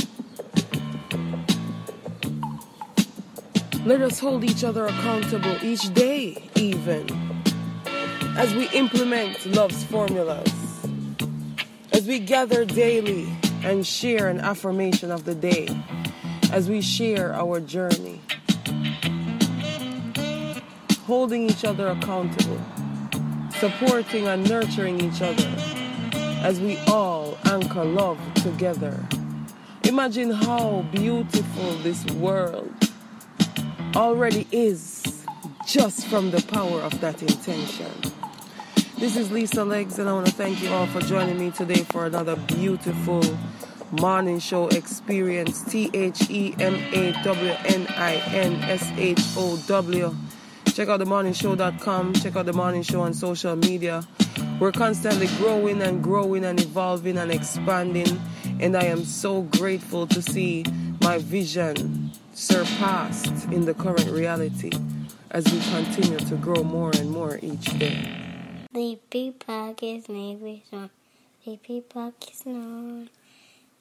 Let 3.84 4.00
us 4.00 4.20
hold 4.20 4.44
each 4.44 4.62
other 4.62 4.86
accountable 4.86 5.56
each 5.60 5.92
day, 5.92 6.48
even 6.54 7.04
as 8.38 8.54
we 8.54 8.68
implement 8.68 9.44
love's 9.46 9.82
formulas, 9.82 10.52
as 11.98 12.06
we 12.06 12.20
gather 12.20 12.64
daily 12.64 13.26
and 13.64 13.84
share 13.84 14.28
an 14.28 14.38
affirmation 14.38 15.10
of 15.10 15.24
the 15.24 15.34
day, 15.34 15.66
as 16.52 16.70
we 16.70 16.80
share 16.80 17.34
our 17.34 17.58
journey, 17.58 18.20
holding 21.06 21.50
each 21.50 21.64
other 21.64 21.88
accountable, 21.88 22.60
supporting 23.58 24.28
and 24.28 24.48
nurturing 24.48 25.00
each 25.00 25.20
other 25.20 25.52
as 26.46 26.60
we 26.60 26.78
all 26.86 27.36
anchor 27.46 27.84
love 27.84 28.20
together. 28.34 29.04
Imagine 29.82 30.30
how 30.30 30.86
beautiful 30.92 31.72
this 31.78 32.04
world 32.12 32.72
already 33.96 34.46
is 34.52 35.24
just 35.66 36.06
from 36.06 36.30
the 36.30 36.40
power 36.42 36.80
of 36.80 37.00
that 37.00 37.20
intention. 37.22 38.17
This 38.98 39.16
is 39.16 39.30
Lisa 39.30 39.64
Legs, 39.64 40.00
and 40.00 40.08
I 40.08 40.12
want 40.12 40.26
to 40.26 40.32
thank 40.32 40.60
you 40.60 40.70
all 40.70 40.88
for 40.88 40.98
joining 40.98 41.38
me 41.38 41.52
today 41.52 41.84
for 41.84 42.06
another 42.06 42.34
beautiful 42.34 43.22
morning 43.92 44.40
show 44.40 44.66
experience. 44.66 45.62
T 45.62 45.88
H 45.94 46.28
E 46.28 46.52
M 46.58 46.74
A 46.74 47.12
W 47.22 47.54
N 47.66 47.86
I 47.90 48.14
N 48.34 48.54
S 48.54 48.90
H 48.96 49.20
O 49.36 49.56
W. 49.68 50.16
Check 50.74 50.88
out 50.88 50.98
themawninshow.com. 50.98 52.14
Check 52.14 52.34
out 52.34 52.46
the 52.46 52.52
morning 52.52 52.82
show 52.82 53.02
on 53.02 53.14
social 53.14 53.54
media. 53.54 54.02
We're 54.58 54.72
constantly 54.72 55.28
growing 55.38 55.80
and 55.80 56.02
growing 56.02 56.44
and 56.44 56.60
evolving 56.60 57.18
and 57.18 57.30
expanding, 57.30 58.20
and 58.58 58.76
I 58.76 58.86
am 58.86 59.04
so 59.04 59.42
grateful 59.42 60.08
to 60.08 60.20
see 60.20 60.64
my 61.02 61.18
vision 61.18 62.10
surpassed 62.34 63.44
in 63.52 63.64
the 63.64 63.74
current 63.74 64.10
reality 64.10 64.72
as 65.30 65.44
we 65.44 65.60
continue 65.70 66.18
to 66.18 66.34
grow 66.34 66.64
more 66.64 66.90
and 66.96 67.12
more 67.12 67.38
each 67.40 67.78
day. 67.78 68.27
Sleepy 68.70 69.30
Park 69.30 69.82
is 69.82 70.10
maybe 70.10 70.62
strong. 70.66 70.90
Sleepy 71.42 71.80
Park 71.80 72.14
is 72.30 72.44
known. 72.44 73.08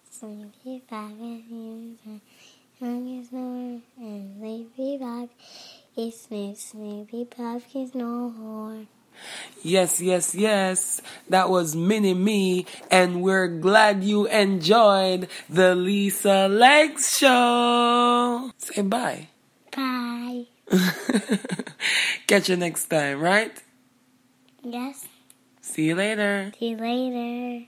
Sleepy 0.10 0.82
Park 0.88 1.12
is 1.12 1.44
young 1.52 3.20
is 3.20 3.32
known. 3.34 3.82
And 4.00 4.40
Sleepy 4.40 4.98
Park 4.98 5.30
is 5.98 6.22
Smith. 6.22 6.58
Sleepy 6.58 7.26
Park 7.26 7.64
is 7.76 7.94
known. 7.94 8.88
Yes, 9.62 10.00
yes, 10.00 10.34
yes. 10.34 11.02
That 11.28 11.50
was 11.50 11.76
Mini 11.76 12.14
Me, 12.14 12.66
and 12.90 13.22
we're 13.22 13.50
glad 13.50 14.06
you 14.06 14.26
enjoyed 14.28 15.28
the 15.50 15.76
Lisa 15.76 16.48
Legs 16.48 17.18
show. 17.18 18.52
Say 18.58 18.84
bye. 18.84 19.28
Bye. 19.76 20.46
Catch 22.28 22.48
you 22.48 22.56
next 22.56 22.86
time, 22.86 23.20
right? 23.20 23.52
Yes. 24.68 25.08
See 25.62 25.84
you 25.86 25.96
later. 25.96 26.52
See 26.60 26.70
you 26.72 26.78
later. 26.78 27.67